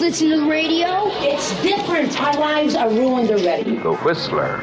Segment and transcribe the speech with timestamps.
[0.00, 1.08] always listen to the radio.
[1.22, 2.20] It's different.
[2.20, 3.76] Our lives are ruined already.
[3.76, 4.58] The Whistler.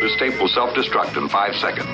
[0.00, 1.88] This tape will self-destruct in five seconds.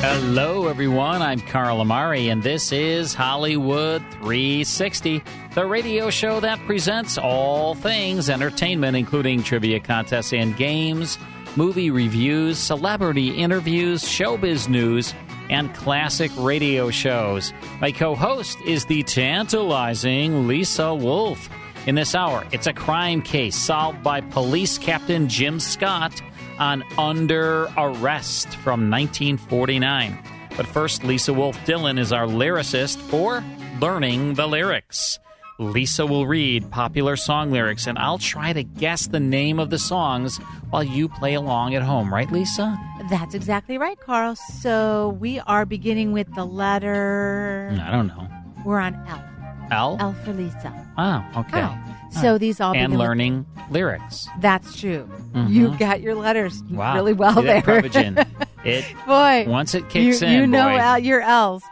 [0.00, 1.22] Hello, everyone.
[1.22, 5.22] I'm Carl Amari, and this is Hollywood 360,
[5.54, 11.18] the radio show that presents all things entertainment, including trivia contests and games,
[11.56, 15.14] movie reviews, celebrity interviews, showbiz news,
[15.50, 17.52] and classic radio shows.
[17.80, 21.48] My co host is the tantalizing Lisa Wolf.
[21.86, 26.20] In this hour, it's a crime case solved by police captain Jim Scott
[26.58, 30.18] on Under Arrest from 1949.
[30.56, 33.42] But first, Lisa Wolf Dylan is our lyricist for
[33.80, 35.18] Learning the Lyrics.
[35.58, 39.78] Lisa will read popular song lyrics, and I'll try to guess the name of the
[39.78, 40.38] songs
[40.70, 42.76] while you play along at home, right, Lisa?
[43.08, 44.34] That's exactly right, Carl.
[44.34, 47.76] So we are beginning with the letter.
[47.80, 48.26] I don't know.
[48.64, 49.24] We're on L.
[49.70, 49.96] L?
[50.00, 50.72] L for Lisa.
[50.98, 51.62] Oh, okay.
[51.62, 51.78] Oh.
[52.20, 54.28] So these all and begin with- learning lyrics.
[54.40, 55.08] That's true.
[55.34, 55.50] Mhm.
[55.50, 56.94] You got your letters Wow.
[56.94, 57.62] really well See there.
[57.62, 58.26] Prevagen.
[58.64, 60.78] It boy, once it kicks you, in, you know boy.
[60.78, 61.62] L, your L's.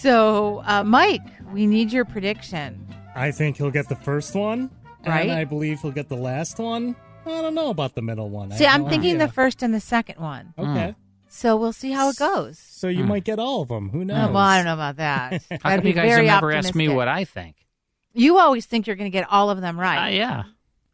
[0.00, 2.81] So, uh, Mike, we need your prediction.
[3.14, 4.70] I think he'll get the first one,
[5.06, 5.22] Right.
[5.22, 6.96] and I believe he'll get the last one.
[7.26, 8.52] I don't know about the middle one.
[8.52, 9.26] I See, have I'm no thinking idea.
[9.26, 10.54] the first and the second one.
[10.58, 10.94] Okay,
[11.28, 12.58] So we'll see how it goes.
[12.58, 13.90] so you might get all of them.
[13.90, 14.28] Who knows?
[14.30, 15.42] Oh, well, I don't know about that.
[15.62, 17.56] How I'd come you guys very have never asked me what I think?
[18.14, 20.06] You always think you're going to get all of them right.
[20.06, 20.42] Uh, yeah,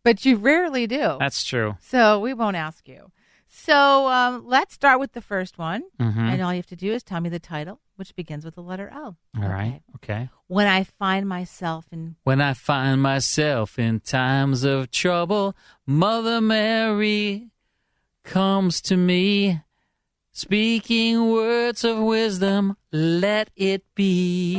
[0.04, 1.16] But you rarely do.
[1.19, 1.76] that's true.
[1.81, 3.10] So we won't ask you.
[3.48, 5.82] So um, let's start with the first one.
[5.98, 6.16] Mhm.
[6.16, 8.62] And all you have to do is tell me the title, which begins with the
[8.62, 9.16] letter L.
[9.36, 9.82] All right.
[9.97, 10.28] Okay.
[10.47, 12.16] When I find myself in.
[12.22, 17.48] When I find myself in times of trouble, Mother Mary
[18.22, 19.62] comes to me,
[20.32, 24.54] speaking words of wisdom, let it be.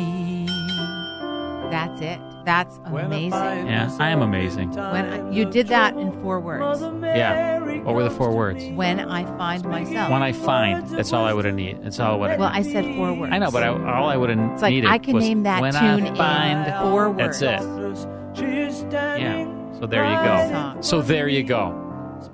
[1.70, 2.29] That's it.
[2.50, 3.68] That's amazing.
[3.68, 4.72] Yeah, I am amazing.
[4.72, 6.82] When I, you did that in four words.
[7.04, 7.60] Yeah.
[7.84, 8.66] What were the four words?
[8.70, 10.10] When I find myself.
[10.10, 11.84] When I find, that's all I would have needed.
[11.84, 13.32] That's all I would have well, I said four words.
[13.32, 15.44] I know, but I, all I would have It's like needed I can was name
[15.44, 17.40] that when tune I find in four words.
[17.40, 18.06] That's words.
[18.42, 18.94] it.
[19.22, 19.80] Yeah.
[19.80, 20.82] So there you go.
[20.82, 21.68] So there you go.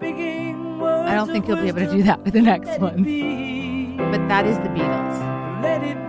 [0.01, 3.03] I don't think you'll be able to do that with the next one.
[3.97, 6.04] But that is the Beatles.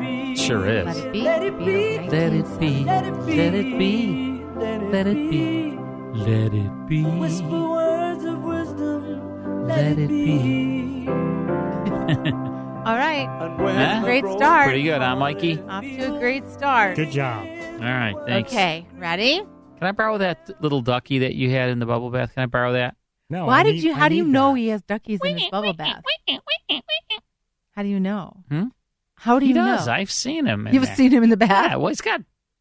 [0.46, 0.86] Sure is.
[1.14, 1.64] Let it be.
[1.64, 2.84] Beatles, Let it be.
[2.84, 3.36] 1970.
[3.36, 4.44] Let it be.
[4.92, 5.78] Let it be.
[6.14, 7.04] Let it be.
[7.04, 9.66] Whisper words of wisdom.
[9.66, 11.08] Let it be.
[12.86, 13.26] All right.
[13.26, 14.00] Huh?
[14.04, 14.66] Great start.
[14.66, 15.60] Pretty good, huh, Mikey?
[15.62, 16.94] Off to a great start.
[16.94, 17.44] Good job.
[17.44, 18.52] All right, thanks.
[18.52, 19.38] Okay, ready?
[19.78, 22.32] Can I borrow that little ducky that you had in the bubble bath?
[22.34, 22.94] Can I borrow that?
[23.28, 23.46] No.
[23.46, 23.92] Why I did need- you?
[23.92, 26.04] I How do you need know he has duckies in his bubble bath?
[27.72, 28.44] How do you know?
[28.48, 28.64] Hmm?
[29.16, 29.86] How do he you does.
[29.86, 29.92] know?
[29.92, 30.66] I've seen him.
[30.66, 30.96] in You've there.
[30.96, 32.20] seen him in the bath, Yeah, well, he's got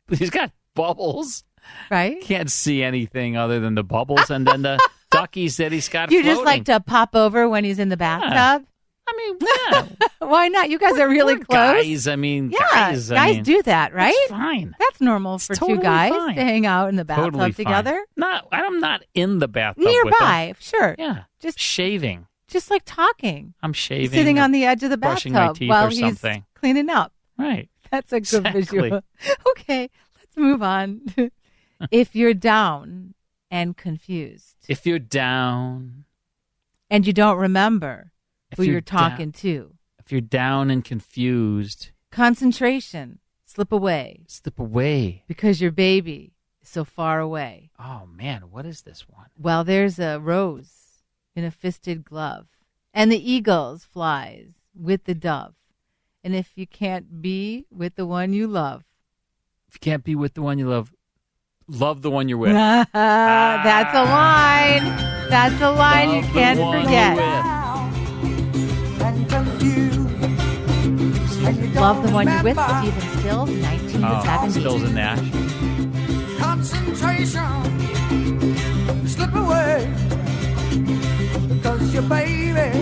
[0.09, 1.43] he's got bubbles.
[1.89, 2.19] right?
[2.21, 4.79] Can't see anything other than the bubbles, and then the
[5.11, 6.11] duckies that he's got.
[6.11, 8.65] You just like to pop over when he's in the bathtub.
[9.07, 9.37] I mean,
[9.69, 10.71] yeah, Why not?
[10.71, 11.83] You guys are really close.
[11.83, 14.11] Guys, I mean, yeah, guys, I mean, do that, right?
[14.15, 14.75] It's fine.
[14.79, 16.35] That's normal It's for totally two guys fine.
[16.35, 18.03] to hang out in the bathtub Totally together.
[18.17, 20.95] Not, I'm not in the bathtub with Nearby, sure.
[20.97, 22.25] Yeah, Just shaving.
[22.55, 23.53] Just like talking.
[23.61, 24.17] I'm shaving.
[24.17, 26.45] Sitting on the edge of the brushing bathtub my teeth while or he's something.
[26.55, 27.11] cleaning up.
[27.37, 27.69] Right.
[27.91, 28.61] That's a good Exactly.
[28.89, 29.01] visual.
[29.51, 31.01] Okay, let's move on.
[31.91, 33.13] if you're down
[33.51, 36.05] and confused If you're down,
[36.89, 38.11] and you don't remember
[38.51, 44.59] if who you're you're talking to, if you're down and confused, concentration, slip away slip
[44.59, 45.23] away.
[45.27, 47.69] because your baby is so far away.
[47.79, 49.27] Oh man, what is this one?
[49.37, 50.71] Well, there's a rose
[51.35, 52.47] in a fisted glove,
[52.93, 55.53] and the eagles flies with the dove.
[56.23, 58.83] And if you can't be with the one you love,
[59.67, 60.93] If you can't be with the one you love,
[61.67, 62.53] love the one you're with.
[62.93, 64.83] that's a line.
[65.29, 67.15] That's a line you Love the can't one forget.
[67.17, 67.45] you're with.
[71.75, 74.59] Love the one you're with, Stephen Stills, Oh, 1970.
[74.59, 75.29] Stills and Nash.
[76.39, 79.85] concentration slip away
[81.65, 82.77] Cause your baby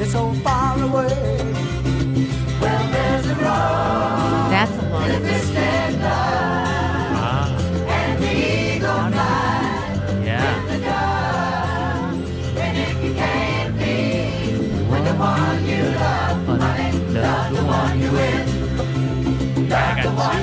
[0.00, 1.12] is so far away.
[2.58, 4.48] Well, there's a road.
[4.48, 5.04] That's a long
[6.02, 7.44] ah.
[7.88, 10.48] And the eagle flies yeah.
[10.48, 12.14] in the dark.
[12.56, 13.92] And if you can't be
[14.88, 18.48] with the one you love, honey, love the one you with.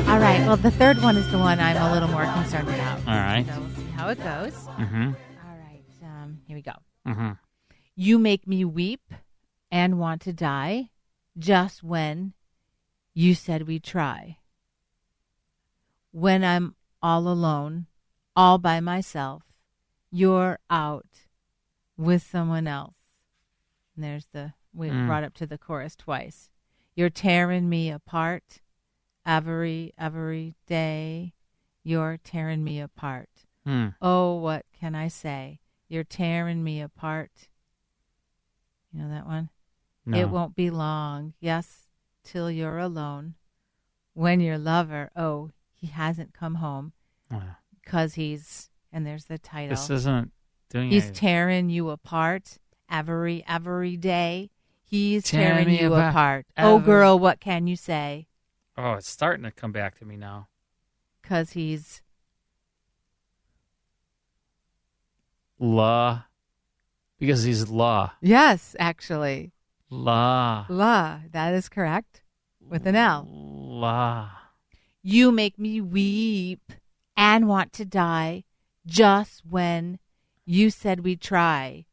[0.08, 0.46] All right.
[0.46, 3.00] Well, the third one is the one I'm a little more concerned about.
[3.08, 3.48] All right.
[3.48, 4.54] So we'll see how it goes.
[4.78, 5.06] Mm-hmm.
[5.44, 5.84] All right.
[6.04, 6.74] Um, here we go.
[7.08, 7.32] Mm-hmm.
[8.00, 9.12] You make me weep
[9.72, 10.92] and want to die
[11.36, 12.34] just when
[13.16, 14.38] you said we'd try.
[16.12, 17.88] When I'm all alone,
[18.36, 19.42] all by myself,
[20.12, 21.26] you're out
[21.98, 22.94] with someone else.
[23.96, 25.08] And there's the, we Mm.
[25.08, 26.52] brought up to the chorus twice.
[26.96, 28.62] You're tearing me apart
[29.26, 31.34] every, every day.
[31.84, 33.30] You're tearing me apart.
[33.66, 33.88] Hmm.
[34.04, 35.62] Oh, what can I say?
[35.90, 37.50] You're tearing me apart.
[38.92, 39.50] You know that one?
[40.06, 40.18] No.
[40.18, 41.88] It won't be long, yes,
[42.24, 43.36] till you're alone.
[44.14, 46.94] When your lover, oh, he hasn't come home
[47.84, 49.70] because he's, and there's the title.
[49.70, 50.32] This isn't
[50.70, 51.14] doing He's anything.
[51.16, 52.58] tearing you apart
[52.90, 54.50] every, every day.
[54.84, 56.46] He's Tearing tearing, you apart apart.
[56.58, 58.28] Oh, girl, what can you say?
[58.78, 60.48] Oh, it's starting to come back to me now.
[61.22, 62.02] Because he's,
[65.60, 66.24] La.
[67.20, 68.12] Because he's La.
[68.22, 69.52] yes, actually.
[69.90, 70.66] La.
[70.70, 72.22] La, that is correct.
[72.60, 73.26] With an L.
[73.30, 74.30] La.
[75.02, 76.74] You make me weep
[77.16, 78.44] and want to die
[78.86, 80.00] just when
[80.46, 81.86] you said we'd try.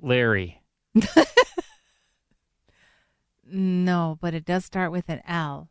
[0.00, 0.62] Larry.
[3.48, 5.68] No, but it does start with an L.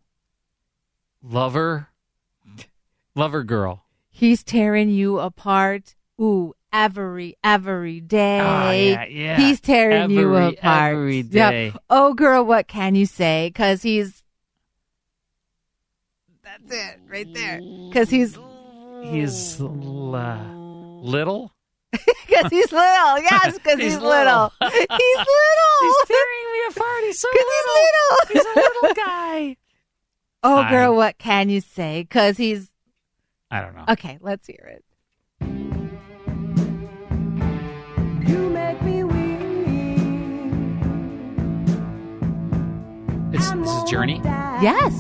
[1.22, 1.90] Lover.
[3.16, 3.84] Lover girl.
[4.10, 5.96] He's tearing you apart.
[6.20, 8.40] Ooh, every, every day.
[8.42, 9.38] Ah, yeah, yeah.
[9.38, 10.92] He's tearing you Every- apart.
[10.94, 11.72] every Yeah.
[11.90, 13.48] Oh, girl, what can you say?
[13.50, 14.22] Because he's.
[16.44, 17.60] That's it, right there.
[17.90, 18.38] Because he's.
[19.04, 20.42] He's la.
[21.02, 21.52] little.
[22.28, 23.20] Because he's little.
[23.22, 24.04] Yes, because he's, He's little.
[24.04, 24.52] little.
[24.62, 25.82] he's little.
[25.82, 27.04] He's tearing me apart.
[27.04, 27.76] He's so 'Cause little.
[28.28, 28.34] he's little.
[28.34, 29.58] He's a little guy.
[30.44, 32.02] Oh, I- girl, what can you say?
[32.02, 32.70] Because he's.
[33.50, 33.86] I don't know.
[33.90, 34.84] Okay, let's hear it.
[43.66, 44.22] This is Journey.
[44.62, 44.94] Yes.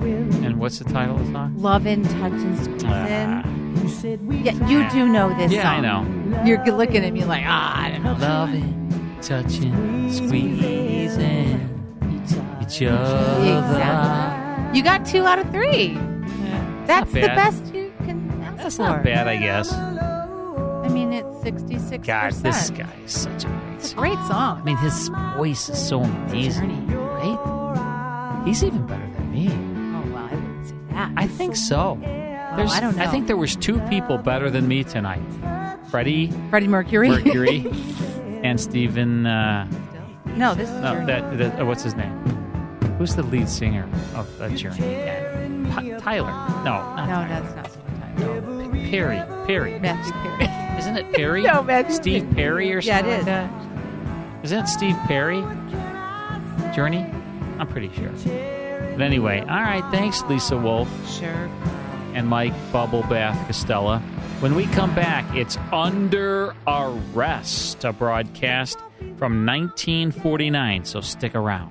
[0.00, 1.54] And what's the title of the song?
[1.56, 3.42] Lovin', touchin', squeezin'.
[3.44, 3.82] Ah.
[3.82, 6.42] you said we Yeah, you do know this Yeah, I know.
[6.44, 8.14] You're looking at me like, ah, I don't know.
[8.14, 11.70] Loving, touching, squeezing
[12.60, 13.58] each other.
[13.58, 14.76] Exactly.
[14.76, 15.96] You got two out of three.
[16.86, 18.82] That's the best you can ask That's for.
[18.82, 19.72] not bad, I guess.
[19.72, 22.04] I mean, it's 66%.
[22.04, 23.98] God, this guy is such a great It's a song.
[23.98, 24.60] great song.
[24.60, 26.86] I mean, his voice is so amazing,
[27.32, 28.42] right?
[28.46, 29.48] He's even better than me.
[29.48, 31.12] Oh, well, I wouldn't say that.
[31.16, 31.98] I think so.
[32.56, 33.02] There's, I don't know.
[33.02, 35.22] I think there was two people better than me tonight.
[35.90, 37.08] Freddie Freddie Mercury.
[37.08, 37.66] Mercury
[38.44, 39.26] and Stephen.
[39.26, 39.66] Uh,
[40.36, 42.12] no, this is no, that, that uh, what's his name?
[42.98, 44.76] Who's the lead singer of uh, Journey?
[44.78, 45.70] again?
[45.72, 46.30] Ty- Tyler.
[46.64, 47.28] No, not no, Tyler.
[47.28, 48.70] that's not Tyler.
[48.90, 49.46] Perry.
[49.46, 49.78] Perry.
[49.80, 50.78] Matthew Perry.
[50.78, 51.42] Isn't it Perry?
[51.44, 53.24] No, Matthew Steve Perry or Yeah, something like is.
[53.26, 53.50] that?
[54.44, 55.38] Isn't it Steve Perry?
[56.74, 57.06] Journey?
[57.58, 58.10] I'm pretty sure.
[58.10, 59.84] But anyway, all right.
[59.90, 60.88] Thanks, Lisa Wolf
[61.18, 61.48] Sure.
[62.14, 63.98] and Mike Bubblebath Costello.
[64.40, 68.78] When we come back, it's Under Arrest, a broadcast
[69.16, 70.84] from 1949.
[70.84, 71.70] So stick around.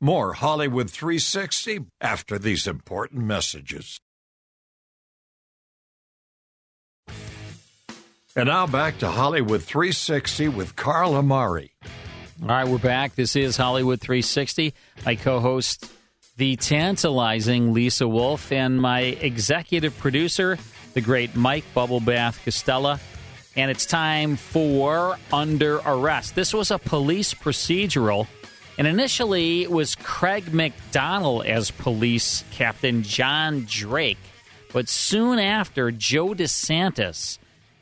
[0.00, 4.00] More Hollywood 360 after these important messages.
[8.36, 11.72] And now back to Hollywood 360 with Carl Amari.
[12.40, 13.16] All right, we're back.
[13.16, 14.72] This is Hollywood 360.
[15.04, 15.90] I co host,
[16.36, 20.58] the tantalizing Lisa Wolf, and my executive producer,
[20.94, 23.00] the great Mike Bubblebath Costella.
[23.56, 26.36] And it's time for Under Arrest.
[26.36, 28.28] This was a police procedural,
[28.78, 34.18] and initially it was Craig McDonnell as police captain John Drake.
[34.72, 37.38] But soon after, Joe DeSantis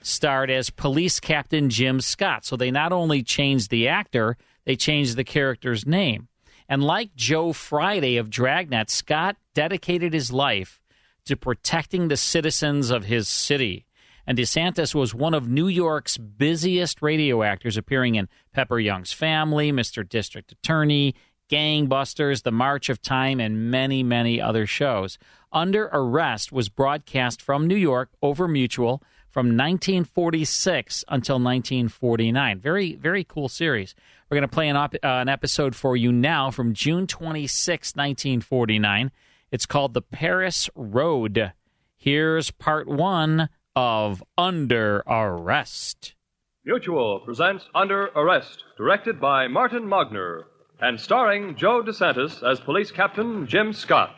[0.09, 2.45] starred as police captain Jim Scott.
[2.45, 6.29] So they not only changed the actor, they changed the character's name.
[6.69, 10.81] And like Joe Friday of Dragnet, Scott dedicated his life
[11.25, 13.87] to protecting the citizens of his city.
[14.27, 19.73] And DeSantis was one of New York's busiest radio actors, appearing in Pepper Young's Family,
[19.73, 20.07] Mr.
[20.07, 21.15] District Attorney,
[21.49, 25.19] Gangbusters, The March of Time, and many, many other shows.
[25.51, 29.03] Under Arrest was broadcast from New York over Mutual
[29.39, 32.59] from 1946 until 1949.
[32.59, 33.95] Very, very cool series.
[34.29, 37.95] We're going to play an, op- uh, an episode for you now from June 26,
[37.95, 39.13] 1949.
[39.53, 41.53] It's called The Paris Road.
[41.97, 46.17] Here's part one of Under Arrest.
[46.65, 50.47] Mutual presents Under Arrest, directed by Martin Magner,
[50.81, 54.17] and starring Joe DeSantis as Police Captain Jim Scott.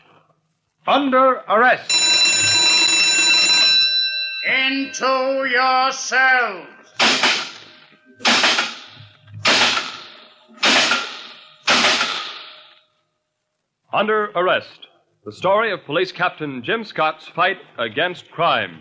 [0.87, 2.10] Under Arrest!
[4.67, 6.67] Into your cells!
[13.91, 14.87] Under Arrest,
[15.25, 18.77] the story of Police Captain Jim Scott's fight against crime.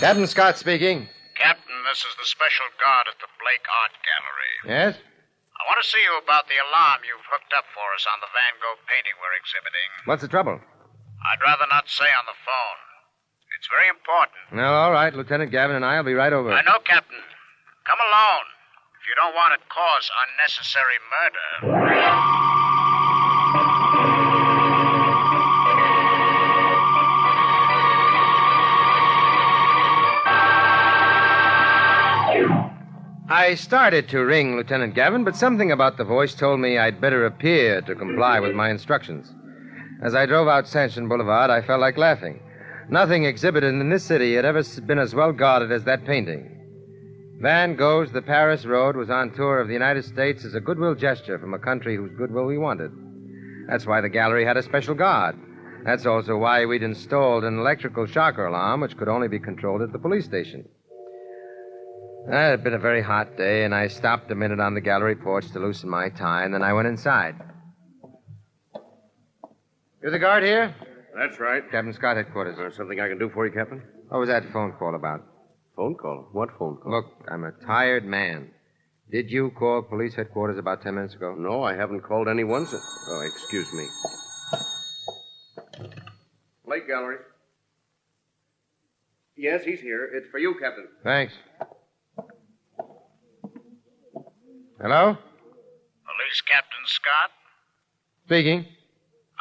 [0.00, 1.06] Captain Scott speaking.
[1.34, 4.94] Captain, this is the special guard at the Blake Art Gallery.
[4.94, 4.96] Yes?
[5.68, 8.30] I want to see you about the alarm you've hooked up for us on the
[8.32, 9.88] Van Gogh painting we're exhibiting.
[10.08, 10.56] What's the trouble?
[10.56, 12.80] I'd rather not say on the phone.
[13.52, 14.40] It's very important.
[14.56, 15.12] Well, all right.
[15.12, 16.48] Lieutenant Gavin and I will be right over.
[16.56, 17.20] I know, Captain.
[17.84, 18.48] Come alone.
[18.96, 21.46] If you don't want to cause unnecessary murder.
[33.30, 37.26] I started to ring Lieutenant Gavin, but something about the voice told me I'd better
[37.26, 39.34] appear to comply with my instructions.
[40.02, 42.40] As I drove out Sanson Boulevard, I felt like laughing.
[42.88, 47.38] Nothing exhibited in this city had ever been as well guarded as that painting.
[47.42, 50.94] Van Gogh's The Paris Road was on tour of the United States as a goodwill
[50.94, 52.92] gesture from a country whose goodwill we wanted.
[53.68, 55.36] That's why the gallery had a special guard.
[55.84, 59.92] That's also why we'd installed an electrical shocker alarm, which could only be controlled at
[59.92, 60.66] the police station.
[62.26, 65.16] It had been a very hot day, and I stopped a minute on the gallery
[65.16, 67.36] porch to loosen my tie, and then I went inside.
[70.02, 70.74] You're the guard here?
[71.16, 71.62] That's right.
[71.70, 72.58] Captain Scott headquarters.
[72.58, 73.82] Uh, something I can do for you, Captain?
[74.08, 75.24] What was that phone call about?
[75.74, 76.28] Phone call?
[76.32, 76.92] What phone call?
[76.92, 78.50] Look, I'm a tired man.
[79.10, 81.34] Did you call police headquarters about ten minutes ago?
[81.36, 82.82] No, I haven't called anyone since.
[83.08, 83.86] Oh, excuse me.
[86.66, 87.16] Blake Gallery.
[89.34, 90.10] Yes, he's here.
[90.12, 90.88] It's for you, Captain.
[91.02, 91.32] Thanks.
[94.78, 95.18] Hello?
[96.06, 97.34] Police Captain Scott?
[98.30, 98.62] Speaking.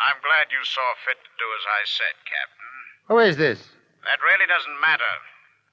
[0.01, 2.73] I'm glad you saw fit to do as I said, Captain.
[3.05, 3.61] Who is this?
[4.01, 5.13] That really doesn't matter.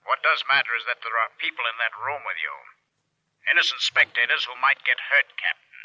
[0.04, 2.52] What does matter is that there are people in that room with you.
[3.56, 5.84] Innocent spectators who might get hurt, Captain.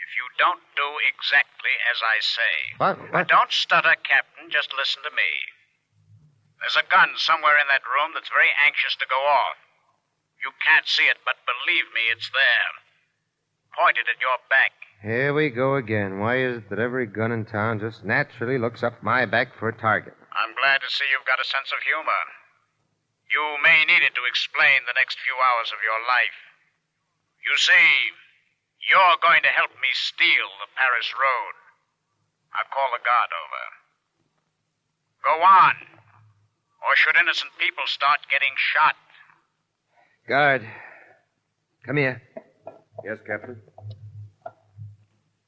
[0.00, 2.54] If you don't do exactly as I say.
[2.80, 2.96] What?
[3.12, 3.28] what?
[3.28, 4.48] Don't stutter, Captain.
[4.48, 5.28] Just listen to me.
[6.64, 9.60] There's a gun somewhere in that room that's very anxious to go off.
[10.40, 12.72] You can't see it, but believe me, it's there.
[13.76, 14.72] Pointed at your back.
[15.02, 16.18] Here we go again.
[16.20, 19.68] Why is it that every gun in town just naturally looks up my back for
[19.68, 20.16] a target?
[20.36, 22.24] I'm glad to see you've got a sense of humor.
[23.30, 26.36] You may need it to explain the next few hours of your life.
[27.46, 28.12] You see,
[28.88, 31.54] you're going to help me steal the Paris Road.
[32.52, 33.64] I'll call the guard over.
[35.24, 35.76] Go on.
[36.84, 38.96] Or should innocent people start getting shot?
[40.30, 40.62] Guard.
[41.82, 42.22] Come here.
[43.02, 43.58] Yes, Captain.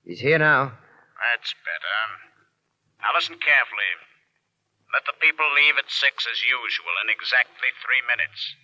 [0.02, 0.74] He's here now.
[1.22, 1.98] That's better.
[2.98, 3.90] Now listen carefully.
[4.90, 8.58] Let the people leave at six as usual in exactly three minutes.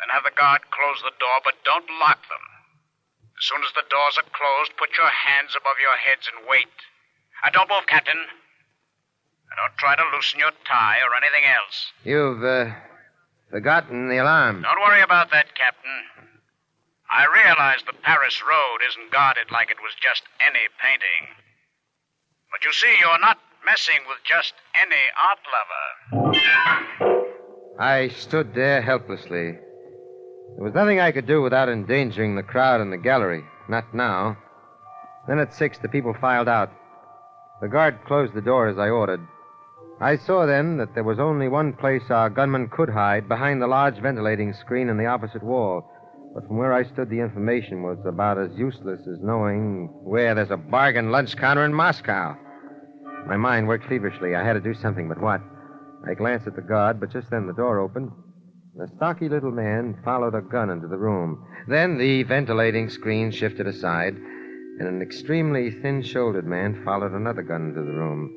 [0.00, 2.46] Then have the guard close the door, but don't lock them.
[3.36, 6.72] As soon as the doors are closed, put your hands above your heads and wait.
[7.44, 8.24] Now don't move, Captain.
[9.52, 11.92] Now don't try to loosen your tie or anything else.
[12.08, 12.72] You've, uh,
[13.50, 14.62] forgotten the alarm.
[14.62, 16.02] Don't worry about that, Captain.
[17.10, 21.34] I realize the Paris Road isn't guarded like it was just any painting.
[22.50, 26.68] But you see, you're not messing with just any art lover.
[27.78, 29.52] I stood there helplessly.
[29.52, 33.44] There was nothing I could do without endangering the crowd in the gallery.
[33.68, 34.36] Not now.
[35.26, 36.70] Then at six, the people filed out.
[37.60, 39.20] The guard closed the door as I ordered.
[40.00, 43.66] I saw then that there was only one place our gunman could hide behind the
[43.66, 45.90] large ventilating screen in the opposite wall.
[46.34, 50.52] But from where I stood, the information was about as useless as knowing where there's
[50.52, 52.36] a bargain lunch counter in Moscow.
[53.26, 54.36] My mind worked feverishly.
[54.36, 55.40] I had to do something, but what?
[56.08, 58.12] I glanced at the guard, but just then the door opened.
[58.80, 61.44] A stocky little man followed a gun into the room.
[61.66, 67.70] Then the ventilating screen shifted aside, and an extremely thin shouldered man followed another gun
[67.70, 68.32] into the room.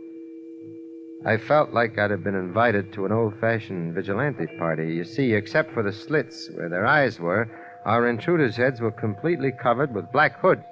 [1.23, 4.95] I felt like I'd have been invited to an old fashioned vigilante party.
[4.95, 7.47] You see, except for the slits where their eyes were,
[7.85, 10.63] our intruders' heads were completely covered with black hoods.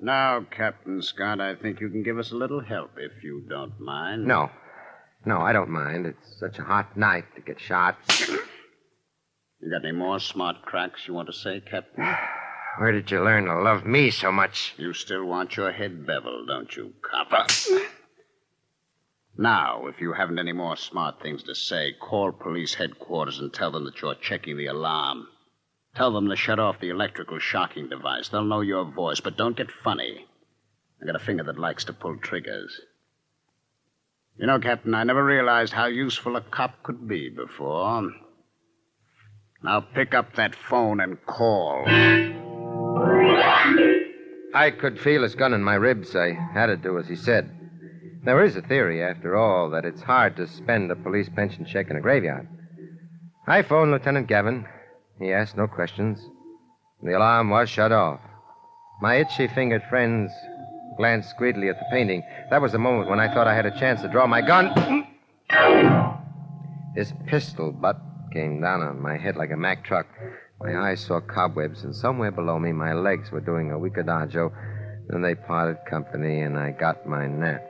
[0.00, 3.78] Now, Captain Scott, I think you can give us a little help if you don't
[3.80, 4.26] mind.
[4.26, 4.50] No.
[5.24, 6.06] No, I don't mind.
[6.06, 7.96] It's such a hot night to get shot.
[9.60, 12.04] You got any more smart cracks you want to say, Captain?
[12.78, 14.74] Where did you learn to love me so much?
[14.78, 17.46] You still want your head beveled, don't you, copper?
[19.40, 23.70] now, if you haven't any more smart things to say, call police headquarters and tell
[23.70, 25.28] them that you're checking the alarm.
[25.94, 28.28] Tell them to shut off the electrical shocking device.
[28.28, 30.26] They'll know your voice, but don't get funny.
[31.00, 32.80] I got a finger that likes to pull triggers.
[34.36, 38.10] You know, Captain, I never realized how useful a cop could be before.
[39.62, 41.84] Now pick up that phone and call.
[44.52, 46.16] I could feel his gun in my ribs.
[46.16, 47.57] I had to do as he said.
[48.24, 51.90] There is a theory, after all, that it's hard to spend a police pension check
[51.90, 52.48] in a graveyard.
[53.46, 54.66] I phoned Lieutenant Gavin.
[55.18, 56.20] He asked no questions.
[57.02, 58.20] The alarm was shut off.
[59.00, 60.32] My itchy fingered friends
[60.96, 62.22] glanced greedily at the painting.
[62.50, 65.06] That was the moment when I thought I had a chance to draw my gun.
[66.96, 68.00] His pistol butt
[68.32, 70.06] came down on my head like a Mack truck.
[70.60, 74.52] My eyes saw cobwebs, and somewhere below me, my legs were doing a weak adagio.
[75.08, 77.64] Then they parted company, and I got my nap.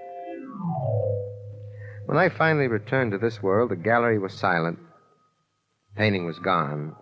[2.07, 4.79] When I finally returned to this world, the gallery was silent.
[4.79, 6.97] The Painting was gone.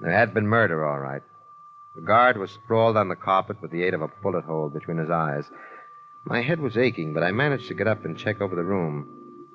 [0.00, 1.22] There had been murder, all right.
[1.96, 4.98] The guard was sprawled on the carpet with the aid of a bullet hole between
[4.98, 5.44] his eyes.
[6.26, 9.08] My head was aching, but I managed to get up and check over the room.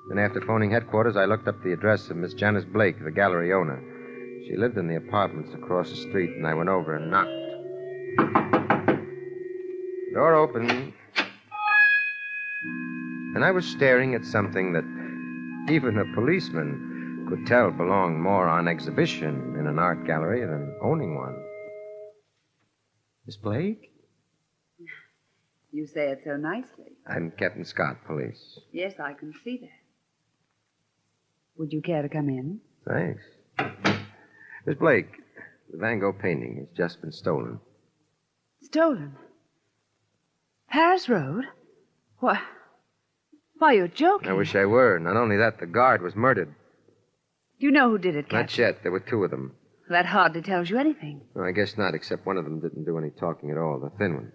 [0.08, 3.52] Then, after phoning headquarters, I looked up the address of Miss Janice Blake, the gallery
[3.52, 3.80] owner.
[4.46, 7.30] She lived in the apartments across the street, and I went over and knocked.
[10.08, 10.92] The Door opened.
[13.34, 18.68] And I was staring at something that even a policeman could tell belonged more on
[18.68, 21.42] exhibition in an art gallery than owning one.
[23.26, 23.90] Miss Blake?
[25.70, 26.92] You say it so nicely.
[27.06, 28.58] I'm Captain Scott, police.
[28.72, 29.70] Yes, I can see that.
[31.56, 32.60] Would you care to come in?
[32.86, 33.22] Thanks.
[34.66, 35.10] Miss Blake,
[35.70, 37.58] the Van Gogh painting has just been stolen.
[38.60, 39.16] Stolen?
[40.68, 41.44] Paris Road?
[42.18, 42.38] Why?
[43.62, 44.28] Why, you're joking.
[44.28, 44.98] I wish I were.
[44.98, 46.52] Not only that, the guard was murdered.
[47.60, 48.38] Do you know who did it, Captain?
[48.38, 48.82] Not yet.
[48.82, 49.54] There were two of them.
[49.88, 51.20] That hardly tells you anything.
[51.36, 53.96] No, I guess not, except one of them didn't do any talking at all, the
[53.96, 54.32] thin one.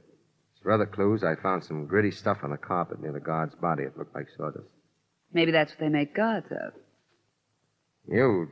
[0.64, 3.84] For other clues, I found some gritty stuff on the carpet near the guard's body.
[3.84, 4.70] It looked like sawdust.
[5.34, 6.72] Maybe that's what they make guards of.
[8.08, 8.48] You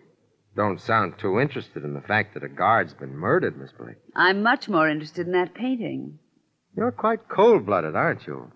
[0.58, 3.96] don't sound too interested in the fact that a guard's been murdered, Miss Blake.
[4.14, 6.20] I'm much more interested in that painting.
[6.76, 8.52] You're quite cold blooded, aren't you?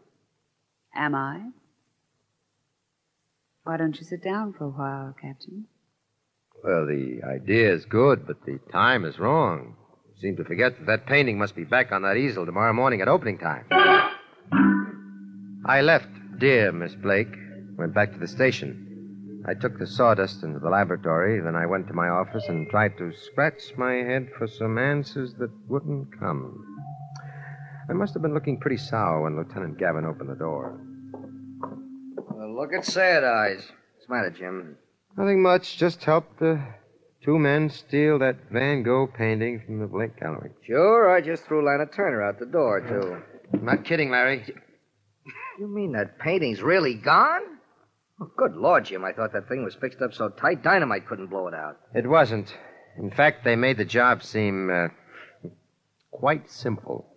[0.94, 1.52] Am I?
[3.70, 5.68] Why don't you sit down for a while, Captain?
[6.64, 9.76] Well, the idea is good, but the time is wrong.
[10.08, 13.00] You seem to forget that that painting must be back on that easel tomorrow morning
[13.02, 13.66] at opening time.
[15.68, 17.32] I left dear Miss Blake,
[17.78, 19.44] went back to the station.
[19.48, 22.98] I took the sawdust into the laboratory, then I went to my office and tried
[22.98, 26.66] to scratch my head for some answers that wouldn't come.
[27.88, 30.89] I must have been looking pretty sour when Lieutenant Gavin opened the door.
[32.60, 33.66] Look at sad eyes.
[33.96, 34.76] What's the matter, Jim?
[35.18, 36.62] Nothing much, just helped the
[37.24, 40.52] two men steal that Van Gogh painting from the Blake Gallery.
[40.68, 43.22] Sure, I just threw Lana Turner out the door, too.
[43.54, 44.44] I'm not kidding, Larry.
[45.58, 47.44] You mean that painting's really gone?
[48.22, 49.06] Oh, good Lord, Jim.
[49.06, 51.78] I thought that thing was fixed up so tight dynamite couldn't blow it out.
[51.96, 52.54] It wasn't.
[52.98, 54.88] In fact, they made the job seem uh,
[56.12, 57.08] quite simple.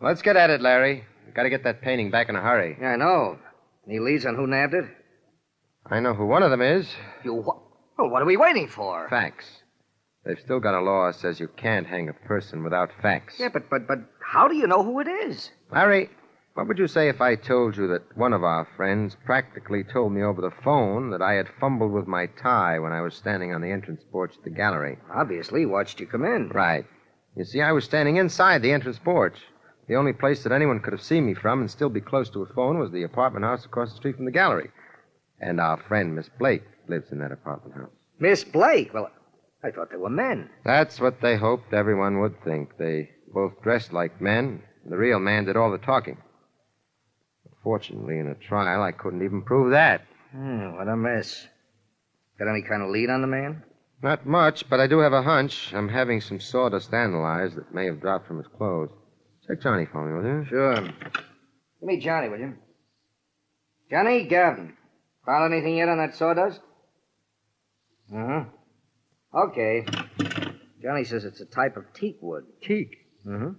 [0.00, 1.04] Let's get at it, Larry.
[1.26, 2.78] We've got to get that painting back in a hurry.
[2.80, 3.38] Yeah, I know.
[3.88, 4.84] Any leads on who nabbed it?
[5.86, 6.86] I know who one of them is.
[7.24, 7.56] You what?
[7.96, 9.08] Well, what are we waiting for?
[9.08, 9.62] Facts.
[10.24, 13.36] They've still got a law that says you can't hang a person without facts.
[13.38, 15.50] Yeah, but but but how do you know who it is?
[15.72, 16.10] Larry,
[16.52, 20.12] what would you say if I told you that one of our friends practically told
[20.12, 23.54] me over the phone that I had fumbled with my tie when I was standing
[23.54, 24.98] on the entrance porch of the gallery?
[25.14, 26.50] Obviously, he watched you come in.
[26.50, 26.84] Right.
[27.34, 29.38] You see, I was standing inside the entrance porch.
[29.88, 32.42] The only place that anyone could have seen me from and still be close to
[32.42, 34.70] a phone was the apartment house across the street from the gallery.
[35.40, 37.90] And our friend, Miss Blake, lives in that apartment house.
[38.18, 38.92] Miss Blake?
[38.92, 39.10] Well,
[39.64, 40.50] I thought they were men.
[40.64, 42.76] That's what they hoped everyone would think.
[42.76, 44.62] They both dressed like men.
[44.84, 46.18] The real man did all the talking.
[47.62, 50.02] Fortunately, in a trial, I couldn't even prove that.
[50.32, 51.46] Hmm, what a mess.
[52.38, 53.62] Got any kind of lead on the man?
[54.02, 55.72] Not much, but I do have a hunch.
[55.74, 58.90] I'm having some sawdust analyzed that may have dropped from his clothes.
[59.48, 60.46] Check Johnny for me, will you?
[60.48, 60.74] Sure.
[60.76, 60.92] Give
[61.82, 62.54] me Johnny, will you?
[63.90, 64.74] Johnny Gavin.
[65.24, 66.60] Found anything yet on that sawdust?
[68.14, 68.44] Uh huh.
[69.34, 69.84] Okay.
[70.82, 72.44] Johnny says it's a type of teak wood.
[72.62, 73.06] Teak?
[73.26, 73.50] Mm-hmm.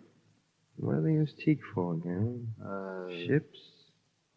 [0.77, 2.47] What do they use teak for, Gavin?
[2.63, 3.59] Uh, Ships?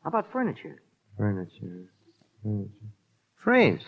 [0.03, 0.83] How about furniture?
[1.17, 1.88] Furniture.
[2.43, 2.71] Furniture.
[3.45, 3.83] Frames.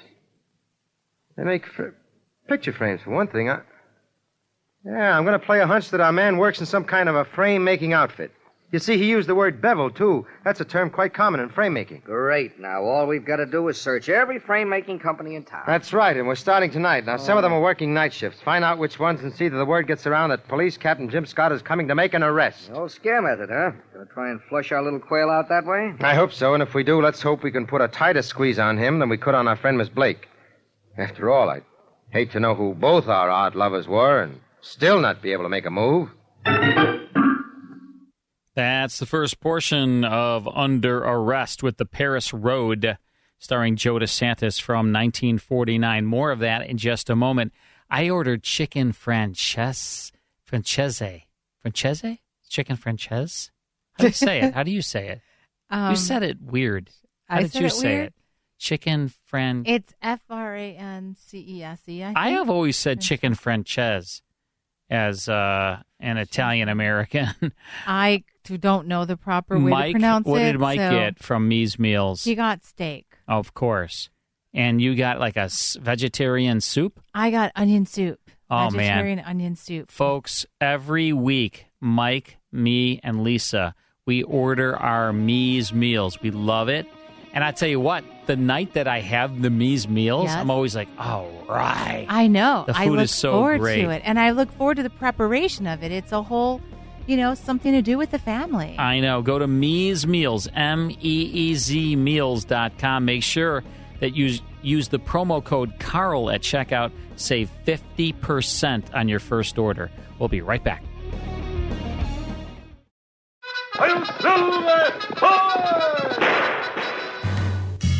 [1.36, 1.96] They make fr-
[2.48, 3.50] picture frames, for one thing.
[3.50, 3.60] I...
[4.84, 7.14] Yeah, I'm going to play a hunch that our man works in some kind of
[7.14, 8.32] a frame making outfit.
[8.70, 10.26] You see, he used the word bevel, too.
[10.44, 12.02] That's a term quite common in frame making.
[12.04, 12.58] Great.
[12.58, 15.62] Now, all we've got to do is search every frame making company in town.
[15.64, 17.06] That's right, and we're starting tonight.
[17.06, 18.42] Now, some of them are working night shifts.
[18.42, 21.24] Find out which ones and see that the word gets around that Police Captain Jim
[21.24, 22.68] Scott is coming to make an arrest.
[22.70, 23.70] No scare method, huh?
[23.92, 25.94] Gonna try and flush our little quail out that way?
[26.00, 28.58] I hope so, and if we do, let's hope we can put a tighter squeeze
[28.58, 30.28] on him than we could on our friend Miss Blake.
[30.98, 31.64] After all, I'd
[32.10, 35.48] hate to know who both our art lovers were and still not be able to
[35.48, 36.10] make a move.
[38.54, 42.96] That's the first portion of Under Arrest with the Paris Road,
[43.38, 46.06] starring Joe DeSantis from 1949.
[46.06, 47.52] More of that in just a moment.
[47.90, 50.12] I ordered chicken frances,
[50.44, 51.22] francese,
[51.60, 53.50] francese, chicken frances.
[53.98, 54.54] How do you say it?
[54.54, 55.20] How do you say it?
[55.70, 56.90] Um, you said it weird.
[57.28, 58.06] How I did said you it say weird?
[58.06, 58.14] it?
[58.58, 59.64] Chicken fran.
[59.66, 62.02] It's F R A N C E S E.
[62.04, 64.22] I have always said chicken frances
[64.90, 67.28] as uh, an Italian American.
[67.86, 68.24] I
[68.60, 70.44] don't know the proper way Mike, to pronounce what it.
[70.44, 72.24] What did Mike so get from Meez Meals?
[72.24, 73.06] He got steak.
[73.26, 74.10] Of course.
[74.52, 75.48] And you got like a
[75.80, 77.00] vegetarian soup?
[77.12, 78.20] I got onion soup.
[78.50, 78.72] Oh, man.
[78.72, 79.90] Vegetarian onion soup.
[79.90, 83.74] Folks, every week, Mike, me, and Lisa,
[84.06, 86.20] we order our Meez meals.
[86.20, 86.86] We love it.
[87.34, 90.36] And I tell you what, the night that I have the Meez meals, Yes.
[90.36, 92.06] I'm always like, all right.
[92.08, 92.64] I know.
[92.66, 93.82] The I food look is so forward great.
[93.82, 95.90] to it, and I look forward to the preparation of it.
[95.90, 96.60] It's a whole,
[97.08, 98.76] you know, something to do with the family.
[98.78, 99.20] I know.
[99.20, 100.94] Go to Meez Meals, M E
[101.34, 103.04] E Z Meals.com.
[103.04, 103.64] Make sure
[103.98, 106.92] that you use the promo code Carl at checkout.
[107.16, 109.90] Save 50% on your first order.
[110.20, 110.84] We'll be right back.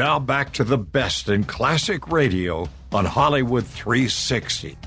[0.00, 4.78] Now back to the best in classic radio on Hollywood 360.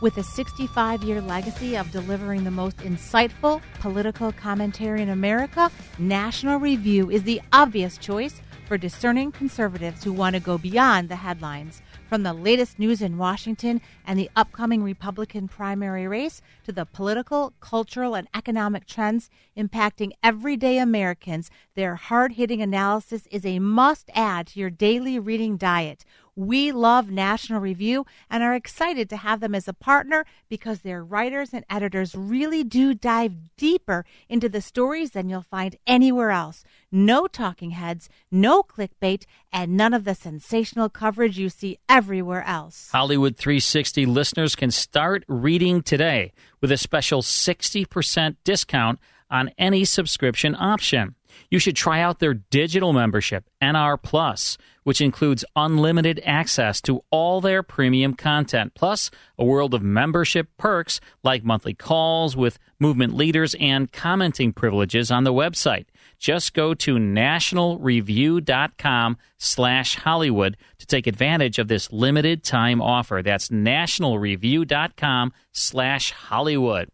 [0.00, 6.58] With a 65 year legacy of delivering the most insightful political commentary in America, National
[6.58, 11.82] Review is the obvious choice for discerning conservatives who want to go beyond the headlines.
[12.10, 17.52] From the latest news in Washington and the upcoming Republican primary race to the political,
[17.60, 24.48] cultural, and economic trends impacting everyday Americans, their hard hitting analysis is a must add
[24.48, 26.04] to your daily reading diet.
[26.36, 31.04] We love National Review and are excited to have them as a partner because their
[31.04, 36.64] writers and editors really do dive deeper into the stories than you'll find anywhere else.
[36.92, 42.88] No talking heads, no clickbait, and none of the sensational coverage you see everywhere else.
[42.92, 48.98] Hollywood 360 listeners can start reading today with a special 60% discount
[49.30, 51.14] on any subscription option.
[51.50, 57.40] You should try out their digital membership, NR Plus, which includes unlimited access to all
[57.40, 63.54] their premium content, plus a world of membership perks like monthly calls with movement leaders
[63.60, 65.86] and commenting privileges on the website.
[66.18, 73.22] Just go to nationalreview.com slash Hollywood to take advantage of this limited time offer.
[73.24, 76.88] That's nationalreview.com slash Hollywood.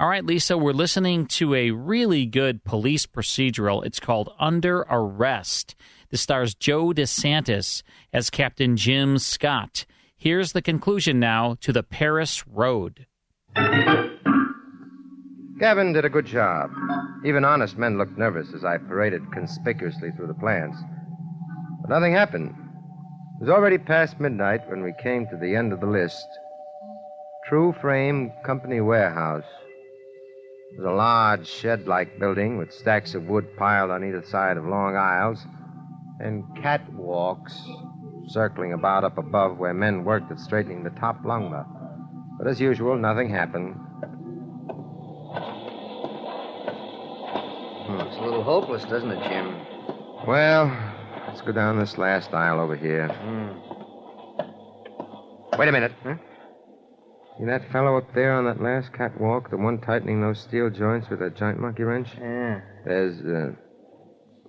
[0.00, 3.86] All right, Lisa, we're listening to a really good police procedural.
[3.86, 5.76] It's called Under Arrest.
[6.12, 9.86] This stars Joe DeSantis as Captain Jim Scott.
[10.14, 13.06] Here's the conclusion now to the Paris Road.
[15.58, 16.70] Gavin did a good job.
[17.24, 20.76] Even honest men looked nervous as I paraded conspicuously through the plans.
[21.80, 22.50] But nothing happened.
[22.50, 26.26] It was already past midnight when we came to the end of the list.
[27.48, 29.48] True Frame Company Warehouse.
[30.72, 34.58] It was a large shed like building with stacks of wood piled on either side
[34.58, 35.46] of long aisles
[36.22, 37.52] and catwalks
[38.28, 41.66] circling about up above where men worked at straightening the top lumber.
[42.38, 43.76] But as usual, nothing happened.
[47.88, 49.54] Looks a little hopeless, doesn't it, Jim?
[50.26, 50.74] Well,
[51.26, 53.08] let's go down this last aisle over here.
[53.08, 53.72] Hmm.
[55.58, 55.92] Wait a minute.
[56.02, 56.14] Huh?
[57.38, 61.08] See that fellow up there on that last catwalk, the one tightening those steel joints
[61.10, 62.08] with a giant monkey wrench?
[62.18, 62.60] Yeah.
[62.84, 63.52] There's, uh,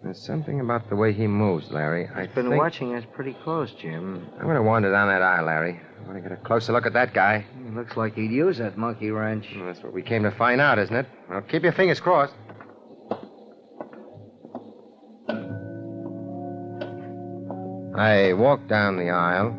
[0.03, 2.09] there's something about the way he moves, Larry.
[2.13, 4.27] I've Been watching us pretty close, Jim.
[4.35, 5.79] I'm going to wander down that aisle, Larry.
[5.79, 7.45] I want to get a closer look at that guy.
[7.63, 9.47] He looks like he'd use that monkey wrench.
[9.55, 11.05] Well, that's what we came to find out, isn't it?
[11.29, 12.33] Well, keep your fingers crossed.
[17.95, 19.57] I walked down the aisle.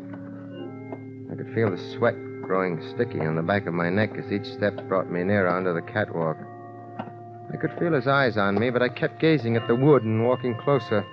[1.31, 4.45] I could feel the sweat growing sticky on the back of my neck as each
[4.45, 6.37] step brought me nearer onto the catwalk.
[7.55, 10.25] I could feel his eyes on me, but I kept gazing at the wood and
[10.27, 11.05] walking closer.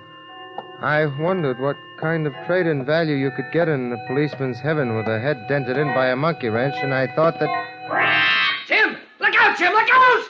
[0.81, 4.97] I wondered what kind of trade in value you could get in a policeman's heaven
[4.97, 7.47] with a head dented in by a monkey wrench, and I thought that.
[8.67, 8.97] Jim!
[9.21, 9.71] Look out, Jim!
[9.71, 10.25] Look out!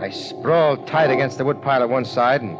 [0.00, 2.58] I sprawled tight against the woodpile at one side, and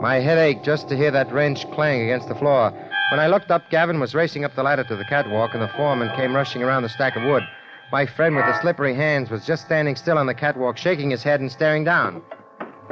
[0.00, 2.72] my head ached just to hear that wrench clang against the floor.
[3.10, 5.68] When I looked up, Gavin was racing up the ladder to the catwalk, and the
[5.76, 7.42] foreman came rushing around the stack of wood.
[7.94, 11.22] My friend with the slippery hands was just standing still on the catwalk, shaking his
[11.22, 12.22] head and staring down.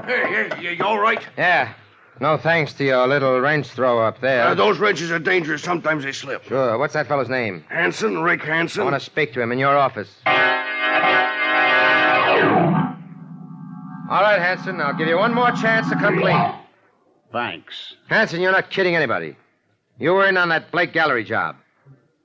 [0.07, 1.21] Hey, hey, you, you all right?
[1.37, 1.75] Yeah.
[2.21, 4.47] No thanks to your little wrench throw up there.
[4.47, 5.61] Uh, those wrenches are dangerous.
[5.61, 6.45] Sometimes they slip.
[6.45, 6.79] Sure.
[6.79, 7.65] What's that fellow's name?
[7.69, 8.83] Hanson, Rick Hanson.
[8.83, 10.21] I want to speak to him in your office.
[10.25, 10.33] All
[14.23, 14.81] right, Hanson.
[14.81, 16.55] I'll give you one more chance to come clean.
[17.33, 17.97] Thanks.
[18.09, 19.37] Hanson, you're not kidding anybody.
[19.99, 21.57] You were in on that Blake Gallery job.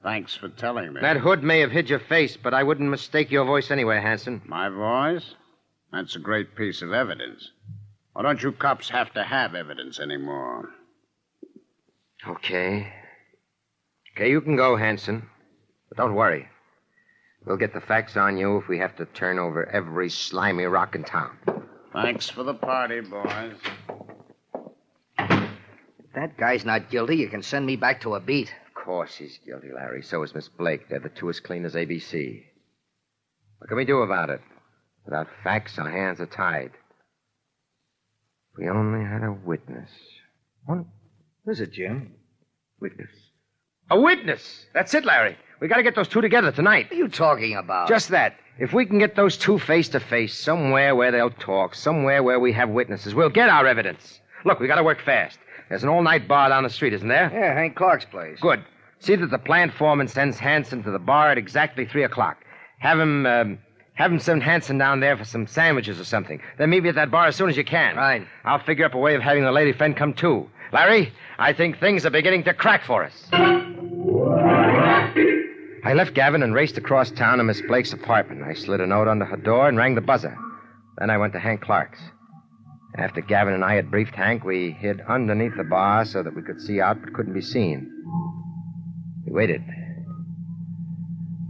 [0.08, 1.02] Thanks for telling me.
[1.02, 4.42] That hood may have hid your face, but I wouldn't mistake your voice anyway, Hanson.
[4.46, 5.36] My voice?
[5.92, 7.52] That's a great piece of evidence.
[8.14, 10.70] Why don't you cops have to have evidence anymore?
[12.26, 12.88] Okay.
[14.16, 15.28] Okay, you can go, Hanson.
[15.90, 16.48] But don't worry.
[17.46, 20.96] We'll get the facts on you if we have to turn over every slimy rock
[20.96, 21.38] in town.
[21.92, 23.56] Thanks for the party, boys.
[25.20, 28.54] If that guy's not guilty, you can send me back to a beat.
[28.88, 30.02] Of course he's guilty, Larry.
[30.02, 30.88] So is Miss Blake.
[30.88, 32.42] They're the two as clean as ABC.
[33.58, 34.40] What can we do about it?
[35.04, 36.72] Without facts, our hands are tied.
[38.54, 39.90] If we only had a witness.
[40.66, 40.86] One
[41.44, 42.14] Who's it, Jim?
[42.80, 43.10] witness.
[43.92, 44.66] A witness!
[44.74, 45.38] That's it, Larry.
[45.60, 46.86] We gotta get those two together tonight.
[46.86, 47.90] What are you talking about?
[47.90, 48.38] Just that.
[48.58, 52.40] If we can get those two face to face, somewhere where they'll talk, somewhere where
[52.40, 54.22] we have witnesses, we'll get our evidence.
[54.46, 55.40] Look, we gotta work fast.
[55.68, 57.30] There's an all night bar down the street, isn't there?
[57.34, 58.40] Yeah, Hank Clark's place.
[58.40, 58.64] Good.
[59.00, 62.44] See that the plant foreman sends Hanson to the bar at exactly three o'clock.
[62.80, 63.60] Have him, um,
[63.94, 66.42] have him send Hanson down there for some sandwiches or something.
[66.58, 67.96] Then meet me at that bar as soon as you can.
[67.96, 68.26] Right.
[68.44, 70.50] I'll figure up a way of having the lady friend come too.
[70.74, 73.28] Larry, I think things are beginning to crack for us.
[75.84, 78.44] I left Gavin and raced across town to Miss Blake's apartment.
[78.44, 80.38] I slid a note under her door and rang the buzzer.
[80.98, 82.00] Then I went to Hank Clark's.
[82.98, 86.42] After Gavin and I had briefed Hank, we hid underneath the bar so that we
[86.42, 87.90] could see out but couldn't be seen.
[89.28, 89.62] We waited.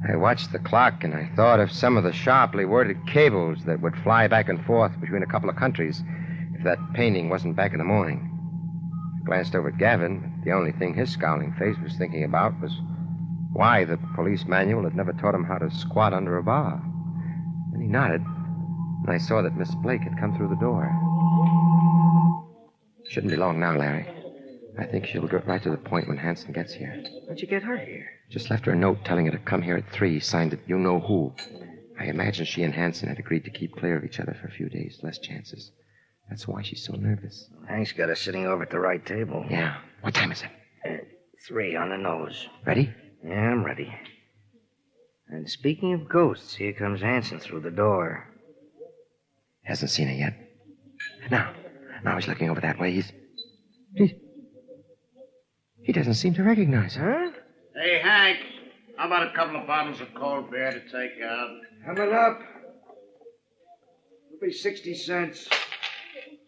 [0.09, 3.81] I watched the clock and I thought of some of the sharply worded cables that
[3.81, 6.03] would fly back and forth between a couple of countries
[6.55, 8.31] if that painting wasn't back in the morning.
[9.21, 12.73] I glanced over at Gavin, the only thing his scowling face was thinking about was
[13.53, 16.81] why the police manual had never taught him how to squat under a bar.
[17.71, 20.91] Then he nodded, and I saw that Miss Blake had come through the door.
[23.09, 24.16] Shouldn't be long now, Larry.
[24.79, 27.03] I think she'll get right to the point when Hanson gets here.
[27.27, 28.07] How'd you get her here?
[28.29, 30.77] Just left her a note telling her to come here at three, signed it you
[30.77, 31.33] know who.
[31.99, 34.51] I imagine she and Hanson had agreed to keep clear of each other for a
[34.51, 35.71] few days, less chances.
[36.29, 37.49] That's why she's so nervous.
[37.67, 39.45] Hank's got her sitting over at the right table.
[39.49, 39.77] Yeah.
[40.01, 40.49] What time is it?
[40.87, 41.03] Uh,
[41.47, 42.47] three on the nose.
[42.65, 42.93] Ready?
[43.23, 43.93] Yeah, I'm ready.
[45.29, 48.27] And speaking of ghosts, here comes Hanson through the door.
[49.63, 50.33] Hasn't seen her yet.
[51.31, 51.53] Now,
[52.03, 52.91] now he's looking over that way.
[52.91, 53.11] He's.
[53.95, 54.15] He,
[55.87, 57.31] he doesn't seem to recognize her.
[57.31, 57.39] Huh?
[57.73, 58.39] Hey, Hank,
[58.97, 61.49] how about a couple of bottles of cold beer to take out?
[61.85, 62.41] Coming up.
[64.29, 65.47] It'll be 60 cents.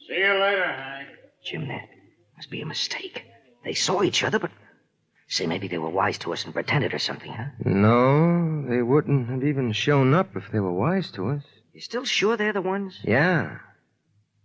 [0.08, 1.08] See you later, Hank.
[1.41, 1.88] Jim, that
[2.36, 3.23] must be a mistake.
[3.63, 4.52] They saw each other, but.
[5.32, 7.45] Say, maybe they were wise to us and pretended or something, huh?
[7.63, 11.43] No, they wouldn't have even shown up if they were wise to us.
[11.71, 12.99] You still sure they're the ones?
[13.04, 13.60] Yeah.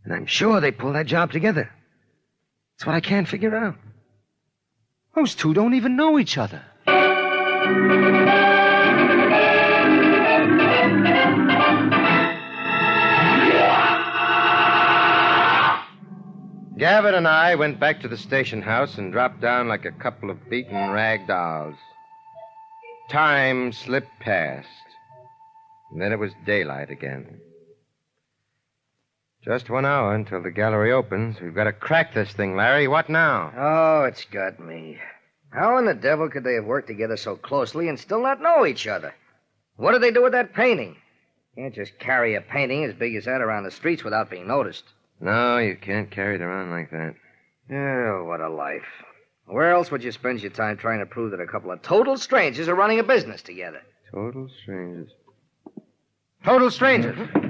[0.04, 1.70] And I'm sure they pulled that job together.
[2.76, 3.76] That's what I can't figure out.
[5.14, 6.62] Those two don't even know each other.
[16.76, 20.30] Gavin and I went back to the station house and dropped down like a couple
[20.30, 21.76] of beaten rag dolls.
[23.08, 24.68] Time slipped past.
[25.92, 27.38] And then it was daylight again.
[29.44, 31.38] Just one hour until the gallery opens.
[31.38, 32.88] We've got to crack this thing, Larry.
[32.88, 33.52] What now?
[33.56, 34.98] Oh, it's got me.
[35.52, 38.64] How in the devil could they have worked together so closely and still not know
[38.64, 39.14] each other?
[39.76, 40.96] What did they do with that painting?
[41.56, 44.84] Can't just carry a painting as big as that around the streets without being noticed.
[45.20, 47.14] No, you can't carry it around like that.
[47.70, 48.82] Oh, what a life.
[49.46, 52.16] Where else would you spend your time trying to prove that a couple of total
[52.16, 53.82] strangers are running a business together?
[54.10, 55.10] Total strangers.
[56.44, 57.16] Total strangers.
[57.16, 57.43] Mm-hmm.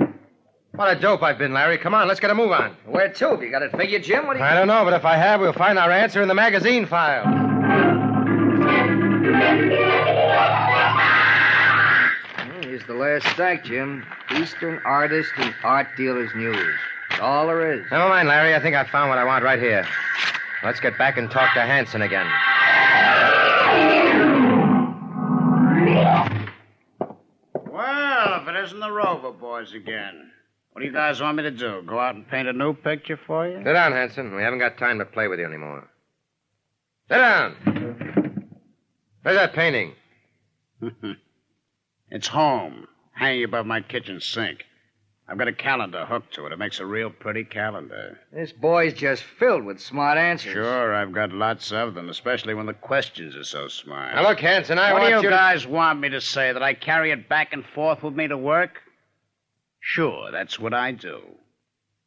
[0.76, 1.78] What a dope I've been, Larry.
[1.78, 2.76] Come on, let's get a move on.
[2.84, 3.28] Where to?
[3.28, 4.26] Have you got it figured, Jim?
[4.26, 4.44] What do you...
[4.44, 7.24] I don't know, but if I have, we'll find our answer in the magazine file.
[12.62, 14.04] Here's the last stack, Jim.
[14.32, 16.74] Eastern Artist and Art Dealers News.
[17.10, 17.88] That's all there is.
[17.92, 18.56] Never mind, Larry.
[18.56, 19.86] I think I found what I want right here.
[20.64, 22.26] Let's get back and talk to Hanson again.
[27.70, 30.32] Well, if it isn't the Rover boys again.
[30.74, 31.84] What do you guys want me to do?
[31.86, 33.58] Go out and paint a new picture for you?
[33.58, 34.34] Sit down, Hanson.
[34.34, 35.88] We haven't got time to play with you anymore.
[37.08, 38.48] Sit down.
[39.22, 39.92] Where's that painting?
[42.10, 44.64] it's home, hanging above my kitchen sink.
[45.28, 46.52] I've got a calendar hooked to it.
[46.52, 48.18] It makes a real pretty calendar.
[48.32, 50.54] This boy's just filled with smart answers.
[50.54, 54.16] Sure, I've got lots of them, especially when the questions are so smart.
[54.16, 55.16] Now, look, Hanson, I what want you.
[55.18, 56.52] What do you, guys want me to say?
[56.52, 58.80] That I carry it back and forth with me to work?
[59.86, 61.20] Sure, that's what I do.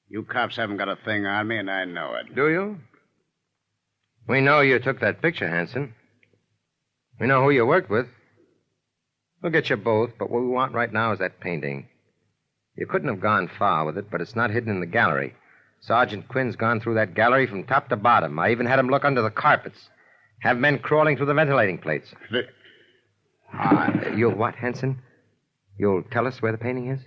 [0.09, 2.33] You cops haven't got a thing on me, and I know it.
[2.33, 2.79] Do you?
[4.27, 5.93] We know you took that picture, Hanson.
[7.19, 8.07] We know who you worked with.
[9.41, 11.87] We'll get you both, but what we want right now is that painting.
[12.75, 15.35] You couldn't have gone far with it, but it's not hidden in the gallery.
[15.79, 18.39] Sergeant Quinn's gone through that gallery from top to bottom.
[18.39, 19.89] I even had him look under the carpets.
[20.39, 22.11] Have men crawling through the ventilating plates.
[23.53, 24.99] Uh, you'll what, Hanson?
[25.77, 27.01] You'll tell us where the painting is?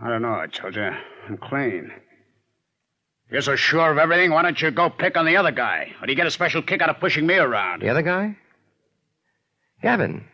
[0.00, 0.90] I don't know, I told you.
[1.28, 1.90] I'm clean.
[3.30, 5.92] You're so sure of everything, why don't you go pick on the other guy?
[6.00, 7.82] Or do you get a special kick out of pushing me around?
[7.82, 8.36] The other guy?
[9.82, 10.24] Gavin.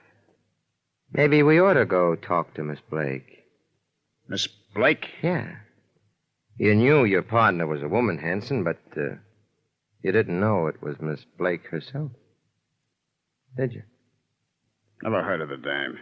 [1.12, 3.44] Maybe we ought to go talk to Miss Blake.
[4.29, 5.09] Miss Blake?
[5.22, 5.57] Yeah.
[6.59, 9.16] You knew your partner was a woman, Hanson, but uh,
[10.03, 12.11] you didn't know it was Miss Blake herself.
[13.57, 13.83] Did you?
[15.03, 15.98] Never heard of the dame.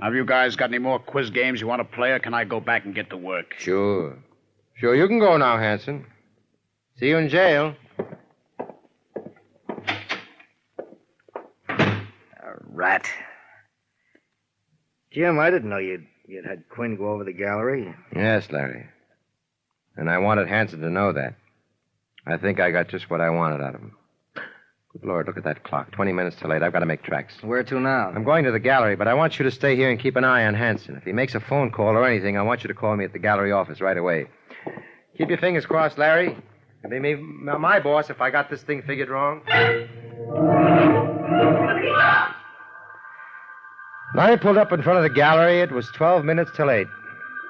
[0.00, 2.44] Have you guys got any more quiz games you want to play, or can I
[2.44, 3.54] go back and get to work?
[3.58, 4.18] Sure.
[4.74, 6.04] Sure, you can go now, Hanson.
[6.98, 7.74] See you in jail.
[11.68, 13.08] A rat.
[15.12, 17.94] Jim, I didn't know you'd, you'd had Quinn go over the gallery.
[18.14, 18.86] Yes, Larry.
[19.96, 21.34] And I wanted Hanson to know that.
[22.26, 23.96] I think I got just what I wanted out of him.
[24.94, 25.90] Good Lord, look at that clock.
[25.90, 26.62] Twenty minutes till late.
[26.62, 27.34] I've got to make tracks.
[27.42, 28.12] Where to now?
[28.14, 30.22] I'm going to the gallery, but I want you to stay here and keep an
[30.24, 30.94] eye on Hanson.
[30.96, 33.12] If he makes a phone call or anything, I want you to call me at
[33.12, 34.26] the gallery office right away.
[35.18, 36.36] Keep your fingers crossed, Larry.
[36.84, 39.42] It'll be me, my boss if I got this thing figured wrong.
[44.16, 46.86] I pulled up in front of the gallery, it was 12 minutes till 8.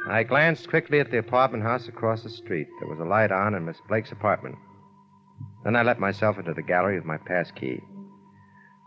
[0.09, 2.69] I glanced quickly at the apartment house across the street.
[2.81, 4.57] There was a light on in Miss Blake's apartment.
[5.65, 7.81] Then I let myself into the gallery with my pass key.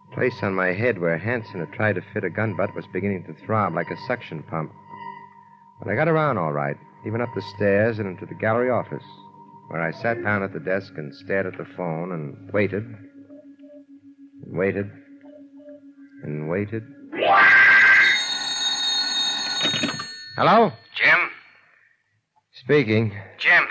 [0.09, 2.85] The place on my head where Hanson had tried to fit a gun butt was
[2.93, 4.71] beginning to throb like a suction pump.
[5.79, 9.03] But I got around all right, even up the stairs and into the gallery office,
[9.69, 14.57] where I sat down at the desk and stared at the phone and waited, and
[14.57, 14.89] waited,
[16.23, 16.83] and waited.
[20.35, 20.71] Hello?
[20.95, 21.29] Jim?
[22.53, 23.15] Speaking.
[23.39, 23.65] Jim,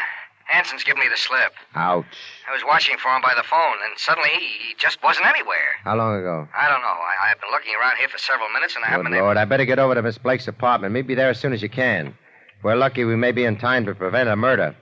[0.47, 1.53] Hanson's given me the slip.
[1.75, 2.05] Ouch.
[2.49, 5.75] I was watching for him by the phone, and suddenly he, he just wasn't anywhere.
[5.83, 6.47] How long ago?
[6.57, 6.87] I don't know.
[6.87, 9.37] I, I've been looking around here for several minutes, and I haven't Good been Lord,
[9.37, 10.95] I better get over to Miss Blake's apartment.
[10.95, 12.15] Meet me there as soon as you can.
[12.57, 14.77] If we're lucky, we may be in time to prevent a murder.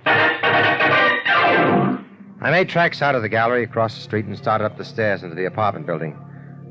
[2.45, 5.23] I made tracks out of the gallery across the street and started up the stairs
[5.23, 6.19] into the apartment building.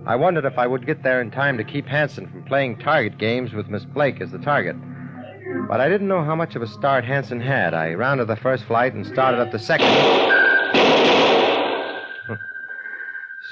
[0.05, 3.17] I wondered if I would get there in time to keep Hanson from playing target
[3.17, 4.75] games with Miss Blake as the target.
[5.67, 7.73] But I didn't know how much of a start Hanson had.
[7.73, 9.87] I rounded the first flight and started up the second.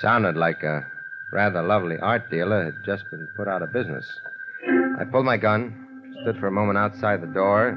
[0.02, 0.84] Sounded like a
[1.32, 4.04] rather lovely art dealer had just been put out of business.
[5.00, 7.68] I pulled my gun, stood for a moment outside the door,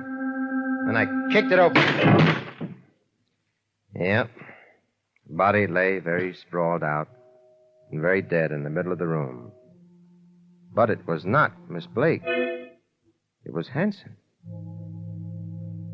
[0.89, 1.83] and I kicked it open.
[3.95, 4.31] Yep.
[5.29, 7.09] The body lay very sprawled out
[7.93, 9.53] and very dead in the middle of the room.
[10.75, 12.23] But it was not Miss Blake.
[12.25, 14.17] It was Hanson.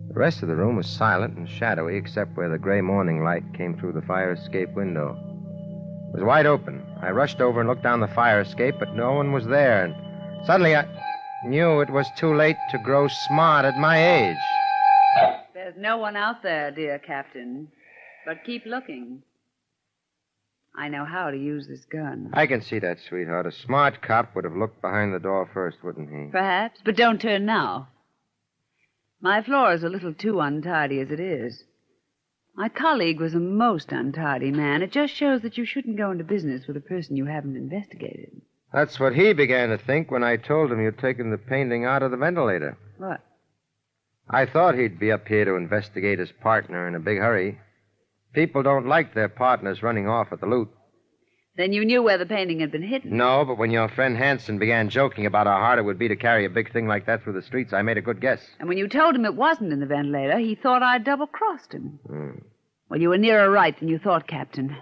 [0.08, 3.52] The rest of the room was silent and shadowy except where the gray morning light
[3.54, 5.29] came through the fire escape window.
[6.10, 6.82] It was wide open.
[7.00, 9.84] I rushed over and looked down the fire escape, but no one was there.
[9.84, 9.94] And
[10.44, 10.84] suddenly I
[11.46, 14.36] knew it was too late to grow smart at my age.
[15.54, 17.68] There's There's no one out there, dear Captain.
[18.26, 19.22] But keep looking.
[20.76, 22.30] I know how to use this gun.
[22.32, 23.46] I can see that, sweetheart.
[23.46, 26.32] A smart cop would have looked behind the door first, wouldn't he?
[26.32, 27.88] Perhaps, but don't turn now.
[29.20, 31.62] My floor is a little too untidy as it is.
[32.60, 34.82] My colleague was a most untidy man.
[34.82, 38.42] It just shows that you shouldn't go into business with a person you haven't investigated.
[38.70, 42.02] That's what he began to think when I told him you'd taken the painting out
[42.02, 42.76] of the ventilator.
[42.98, 43.22] What?
[44.28, 47.58] I thought he'd be up here to investigate his partner in a big hurry.
[48.34, 50.68] People don't like their partners running off with the loot.
[51.60, 53.18] Then you knew where the painting had been hidden.
[53.18, 56.16] No, but when your friend Hanson began joking about how hard it would be to
[56.16, 58.40] carry a big thing like that through the streets, I made a good guess.
[58.58, 61.74] And when you told him it wasn't in the ventilator, he thought I'd double crossed
[61.74, 61.98] him.
[62.06, 62.38] Hmm.
[62.88, 64.74] Well, you were nearer right than you thought, Captain.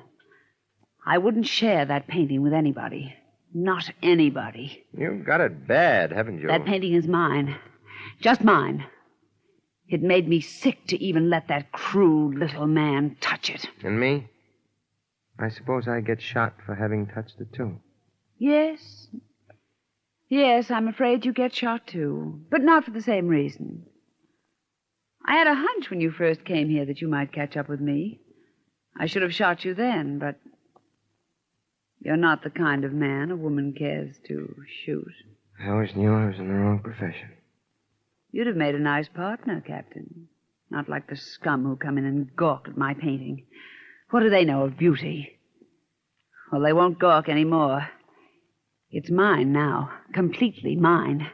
[1.04, 3.12] I wouldn't share that painting with anybody.
[3.52, 4.84] Not anybody.
[4.96, 6.46] You've got it bad, haven't you?
[6.46, 7.56] That painting is mine.
[8.20, 8.86] Just mine.
[9.88, 13.68] It made me sick to even let that crude little man touch it.
[13.82, 14.28] And me?
[15.38, 17.78] I suppose I get shot for having touched it, too.
[18.38, 19.08] Yes.
[20.28, 22.40] Yes, I'm afraid you get shot too.
[22.50, 23.86] But not for the same reason.
[25.24, 27.80] I had a hunch when you first came here that you might catch up with
[27.80, 28.20] me.
[28.98, 30.36] I should have shot you then, but
[32.00, 35.12] you're not the kind of man a woman cares to shoot.
[35.62, 37.30] I always knew I was in the wrong profession.
[38.30, 40.28] You'd have made a nice partner, Captain.
[40.70, 43.44] Not like the scum who come in and gawk at my painting.
[44.10, 45.38] What do they know of beauty?
[46.50, 47.88] Well, they won't gawk any more.
[48.90, 49.90] It's mine now.
[50.14, 51.30] Completely mine.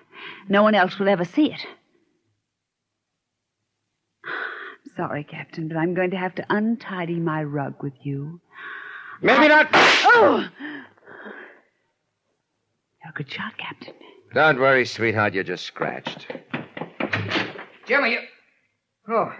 [0.49, 1.67] No one else will ever see it.
[4.25, 8.41] I'm sorry, Captain, but I'm going to have to untidy my rug with you.
[9.23, 9.69] Maybe not.
[9.73, 10.49] Oh!
[13.05, 13.95] You're a good shot, Captain.
[14.35, 15.33] Don't worry, sweetheart.
[15.33, 16.27] You're just scratched.
[17.87, 18.19] Jimmy, you...
[19.09, 19.33] Oh.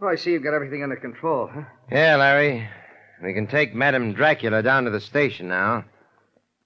[0.00, 1.62] Well, I see you've got everything under control, huh?
[1.92, 2.66] Yeah, Larry.
[3.22, 5.84] We can take Madame Dracula down to the station now.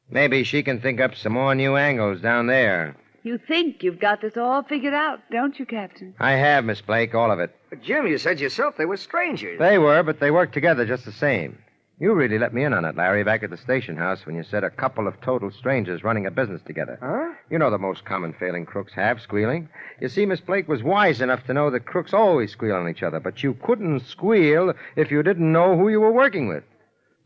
[0.08, 2.94] Maybe she can think up some more new angles down there.
[3.24, 6.14] You think you've got this all figured out, don't you, Captain?
[6.20, 7.56] I have, Miss Blake, all of it.
[7.70, 9.58] But, Jim, you said yourself they were strangers.
[9.58, 11.58] They were, but they worked together just the same.
[12.00, 14.42] You really let me in on it, Larry, back at the station house when you
[14.42, 16.98] said a couple of total strangers running a business together.
[17.00, 17.32] Huh?
[17.50, 19.68] You know the most common failing crooks have, squealing.
[20.00, 23.04] You see, Miss Blake was wise enough to know that crooks always squeal on each
[23.04, 26.64] other, but you couldn't squeal if you didn't know who you were working with.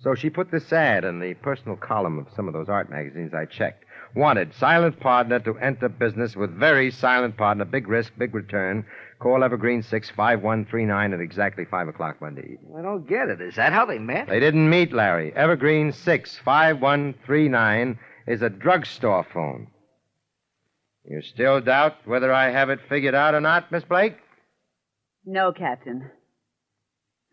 [0.01, 3.33] So she put this ad in the personal column of some of those art magazines
[3.33, 3.85] I checked.
[4.15, 8.85] Wanted silent partner to enter business with very silent partner, big risk, big return.
[9.21, 12.73] Call Evergreen 65139 at exactly 5 o'clock Monday evening.
[12.79, 13.41] I don't get it.
[13.41, 14.29] Is that how they met?
[14.29, 15.33] They didn't meet, Larry.
[15.35, 17.99] Evergreen 65139
[18.29, 19.67] is a drugstore phone.
[21.05, 24.15] You still doubt whether I have it figured out or not, Miss Blake?
[25.25, 26.09] No, Captain.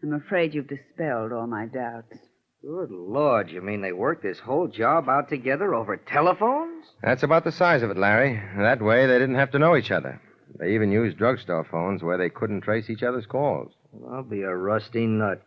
[0.02, 2.18] I'm afraid you've dispelled all my doubts.
[2.64, 6.86] Good Lord, you mean they worked this whole job out together over telephones?
[7.04, 8.42] That's about the size of it, Larry.
[8.58, 10.20] That way they didn't have to know each other.
[10.60, 13.74] They even used drugstore phones where they couldn't trace each other's calls.
[14.12, 15.42] I'll be a rusty nut.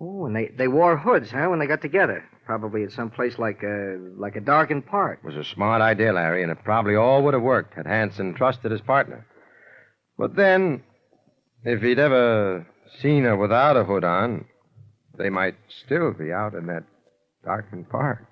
[0.00, 2.24] Oh, and they, they wore hoods, huh, when they got together.
[2.46, 5.20] Probably at some place like a, like a darkened park.
[5.22, 8.34] It was a smart idea, Larry, and it probably all would have worked had Hanson
[8.34, 9.26] trusted his partner.
[10.18, 10.82] But then,
[11.64, 12.66] if he'd ever
[13.00, 14.46] seen her without a hood on,
[15.16, 16.84] they might still be out in that
[17.44, 18.26] darkened park.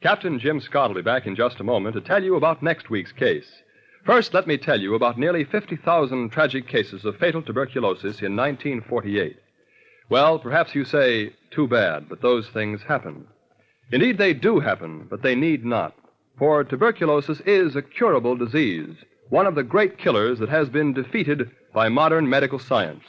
[0.00, 2.88] Captain Jim Scott will be back in just a moment to tell you about next
[2.88, 3.62] week's case.
[4.04, 9.36] First, let me tell you about nearly 50,000 tragic cases of fatal tuberculosis in 1948.
[10.08, 13.26] Well, perhaps you say, too bad, but those things happen.
[13.90, 15.94] Indeed, they do happen, but they need not.
[16.38, 18.94] For tuberculosis is a curable disease,
[19.30, 23.04] one of the great killers that has been defeated by modern medical science.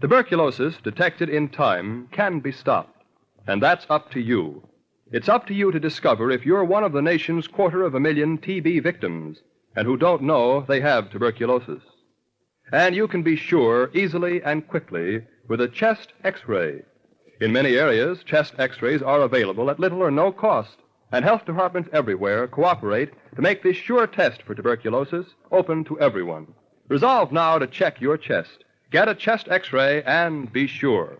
[0.00, 3.02] Tuberculosis, detected in time, can be stopped.
[3.48, 4.62] And that's up to you.
[5.12, 8.00] It's up to you to discover if you're one of the nation's quarter of a
[8.00, 9.38] million TB victims
[9.76, 11.82] and who don't know they have tuberculosis.
[12.72, 16.82] And you can be sure easily and quickly with a chest x-ray.
[17.40, 20.76] In many areas, chest x-rays are available at little or no cost,
[21.12, 26.46] and health departments everywhere cooperate to make this sure test for tuberculosis open to everyone.
[26.88, 28.64] Resolve now to check your chest.
[28.90, 31.18] Get a chest x-ray and be sure.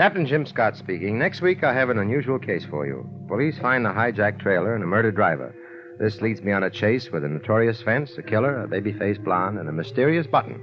[0.00, 1.18] Captain Jim Scott speaking.
[1.18, 3.06] Next week, I have an unusual case for you.
[3.28, 5.54] Police find a hijacked trailer and a murdered driver.
[5.98, 9.58] This leads me on a chase with a notorious fence, a killer, a baby-faced blonde,
[9.58, 10.58] and a mysterious button.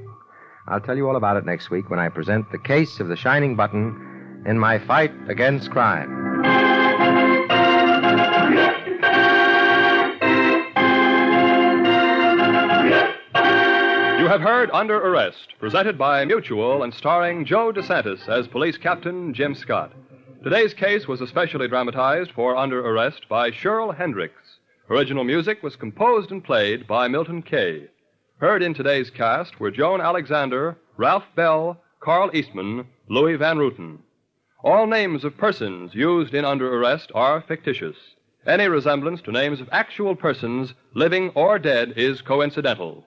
[0.68, 3.16] I'll tell you all about it next week when I present the case of the
[3.16, 6.27] shining button in my fight against crime.
[14.28, 19.34] You have heard Under Arrest, presented by Mutual and starring Joe DeSantis as Police Captain
[19.34, 19.94] Jim Scott.
[20.44, 24.60] Today's case was especially dramatized for Under Arrest by Cheryl Hendricks.
[24.90, 27.88] Original music was composed and played by Milton Kay.
[28.40, 34.00] Heard in today's cast were Joan Alexander, Ralph Bell, Carl Eastman, Louis Van Rooten.
[34.62, 37.96] All names of persons used in Under Arrest are fictitious.
[38.46, 43.06] Any resemblance to names of actual persons, living or dead, is coincidental.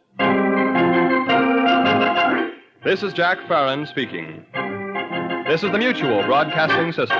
[2.82, 4.44] This is Jack Farron speaking.
[5.46, 7.18] This is the Mutual Broadcasting System.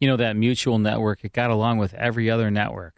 [0.00, 2.94] You know, that mutual network, it got along with every other network.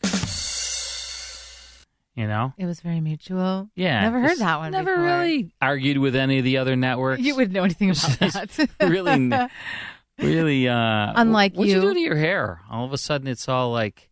[2.14, 2.52] You know?
[2.58, 3.70] It was very mutual.
[3.74, 4.02] Yeah.
[4.02, 4.72] Never heard that one.
[4.72, 5.06] Never before.
[5.06, 7.22] really argued with any of the other networks.
[7.22, 8.68] You wouldn't know anything about that.
[8.80, 9.32] really,
[10.22, 10.68] really.
[10.68, 11.88] Uh, Unlike what'd you you.
[11.88, 12.60] do to your hair?
[12.70, 14.10] All of a sudden, it's all like,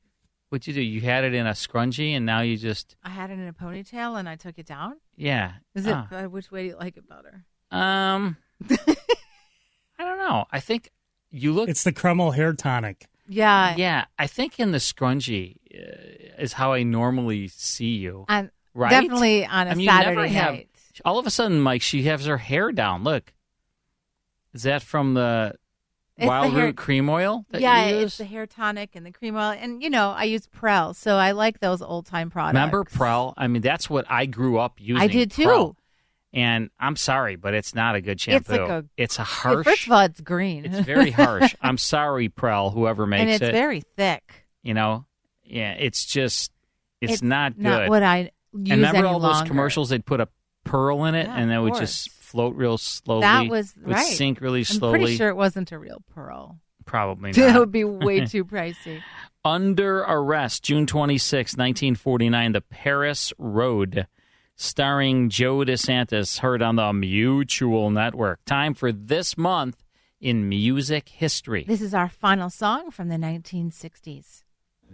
[0.50, 0.80] what'd you do?
[0.82, 3.52] You had it in a scrunchie, and now you just, I had it in a
[3.52, 4.96] ponytail and I took it down.
[5.16, 5.52] yeah.
[5.74, 5.92] Is it?
[5.94, 6.08] Ah.
[6.10, 7.44] Uh, which way do you like it better?
[7.70, 8.36] Um,
[8.70, 10.44] I don't know.
[10.50, 10.90] I think
[11.30, 11.68] you look.
[11.68, 13.06] It's the Kreml hair tonic.
[13.28, 13.74] Yeah.
[13.76, 18.24] Yeah, I think in the scrunchie uh, is how I normally see you.
[18.28, 18.90] On right?
[18.90, 20.68] definitely on a I mean, you never Saturday have- night.
[21.04, 23.04] All of a sudden, Mike, she has her hair down.
[23.04, 23.32] Look,
[24.52, 25.54] is that from the
[26.18, 27.46] It's wild hair- root cream oil?
[27.50, 30.24] That yeah, you it's the hair tonic and the cream oil, and you know I
[30.24, 32.54] use Prell, so I like those old time products.
[32.54, 33.34] Remember Prell?
[33.36, 35.00] I mean, that's what I grew up using.
[35.02, 35.44] I did too.
[35.44, 35.76] Prell.
[36.34, 38.52] And I'm sorry, but it's not a good shampoo.
[38.52, 38.84] It's like a.
[38.98, 39.64] It's a harsh.
[39.64, 40.66] First of all, it's green.
[40.66, 41.54] it's very harsh.
[41.62, 43.22] I'm sorry, Prell, whoever makes it.
[43.22, 43.52] and it's it.
[43.52, 44.46] very thick.
[44.62, 45.06] you know,
[45.44, 46.52] yeah, it's just,
[47.00, 47.62] it's, It's not good.
[47.62, 48.18] not what I
[48.52, 49.88] use and remember all those commercials?
[49.88, 50.28] They'd put a
[50.64, 53.22] pearl in it, Yeah, and that would just float real slowly.
[53.22, 54.06] That was would right.
[54.06, 54.94] sink really slowly.
[54.94, 56.58] I'm pretty sure it wasn't a real pearl.
[56.84, 59.02] Probably That would be way too pricey.
[59.44, 64.06] Under Arrest, June 26, 1949, The Paris Road,
[64.56, 68.44] starring Joe DeSantis, heard on the Mutual Network.
[68.44, 69.82] Time for this month
[70.20, 71.64] in music history.
[71.66, 74.42] This is our final song from the 1960s.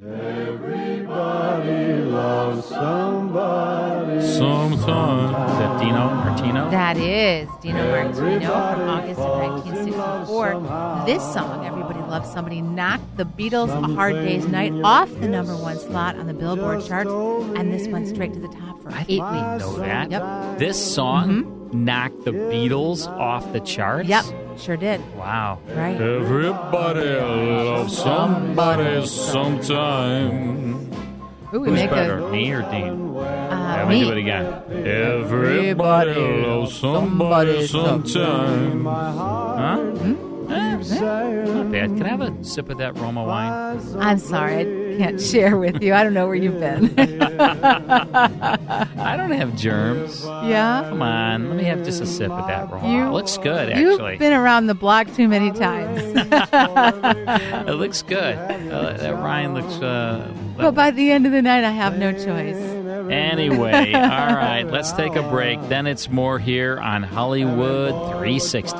[0.02, 4.26] Everybody loves somebody.
[4.26, 5.52] Sometimes.
[5.52, 6.70] Is that Dino Martino?
[6.70, 11.06] That is Dino Martino from August of 1964.
[11.06, 15.56] This song, Everybody Loves Somebody, knocked the Beatles' A Hard Day's Night off the number
[15.56, 17.10] one slot on the Billboard charts,
[17.56, 19.64] and this went straight to the top for I eight weeks.
[19.64, 20.10] know that.
[20.10, 20.58] Yep.
[20.58, 21.84] This song mm-hmm.
[21.84, 24.08] knocked the Beatles off the charts?
[24.08, 24.24] Yep,
[24.58, 25.00] sure did.
[25.16, 25.58] Wow.
[25.68, 26.00] Right.
[26.00, 30.90] Everybody loves somebody sometime.
[31.52, 33.16] Ooh, we Who's make better, a me or Dean?
[33.16, 34.04] uh, Let me me.
[34.06, 34.46] do it again.
[34.86, 38.84] Everybody loves somebody sometime.
[38.84, 39.78] Huh?
[40.50, 41.96] Eh, eh, Not bad.
[41.96, 43.80] Can I have a sip of that Roma wine?
[43.98, 44.64] I'm sorry, I
[44.96, 45.94] can't share with you.
[45.94, 46.94] I don't know where you've been.
[47.40, 50.24] I don't have germs.
[50.24, 50.86] Yeah?
[50.88, 51.48] Come on.
[51.48, 52.92] Let me have just a sip of that Roma.
[52.92, 56.00] You- it looks good, Actually, You've been around the block too many times.
[57.68, 58.36] it looks good.
[58.36, 59.74] Uh, that Ryan looks.
[59.74, 62.56] Uh, but by the end of the night, I have no choice.
[63.10, 64.00] Anyway, all
[64.34, 65.60] right, let's take a break.
[65.68, 68.78] Then it's more here on Hollywood 360.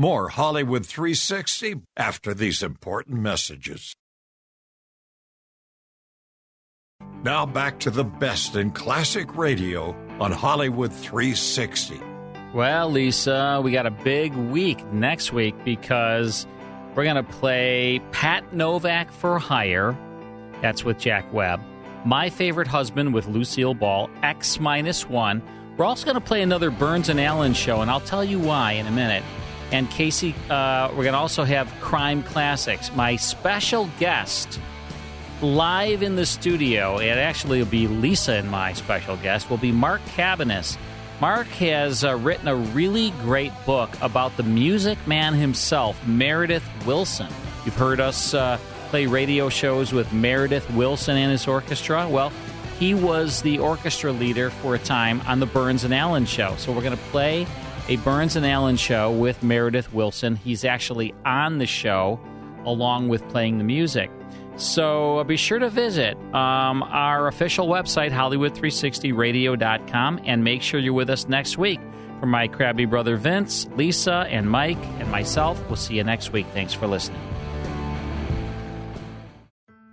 [0.00, 3.96] More Hollywood 360 after these important messages.
[7.24, 12.00] Now back to the best in classic radio on Hollywood 360.
[12.54, 16.46] Well, Lisa, we got a big week next week because
[16.94, 19.98] we're going to play Pat Novak for Hire.
[20.62, 21.60] That's with Jack Webb.
[22.04, 25.42] My Favorite Husband with Lucille Ball, X minus one.
[25.76, 28.74] We're also going to play another Burns and Allen show, and I'll tell you why
[28.74, 29.24] in a minute.
[29.70, 32.90] And Casey, uh, we're going to also have Crime Classics.
[32.94, 34.58] My special guest
[35.42, 39.70] live in the studio, it actually will be Lisa and my special guest, will be
[39.70, 40.76] Mark Cabanis.
[41.20, 47.30] Mark has uh, written a really great book about the music man himself, Meredith Willson.
[47.64, 48.58] You've heard us uh,
[48.88, 52.08] play radio shows with Meredith Willson and his orchestra.
[52.08, 52.32] Well,
[52.78, 56.54] he was the orchestra leader for a time on the Burns and Allen show.
[56.56, 57.46] So we're going to play
[57.88, 60.36] a Burns and Allen show with Meredith Willson.
[60.36, 62.20] He's actually on the show
[62.64, 64.10] along with playing the music.
[64.56, 71.10] So be sure to visit um, our official website, Hollywood360radio.com, and make sure you're with
[71.10, 71.80] us next week.
[72.20, 76.46] For my crabby brother Vince, Lisa, and Mike, and myself, we'll see you next week.
[76.52, 77.37] Thanks for listening.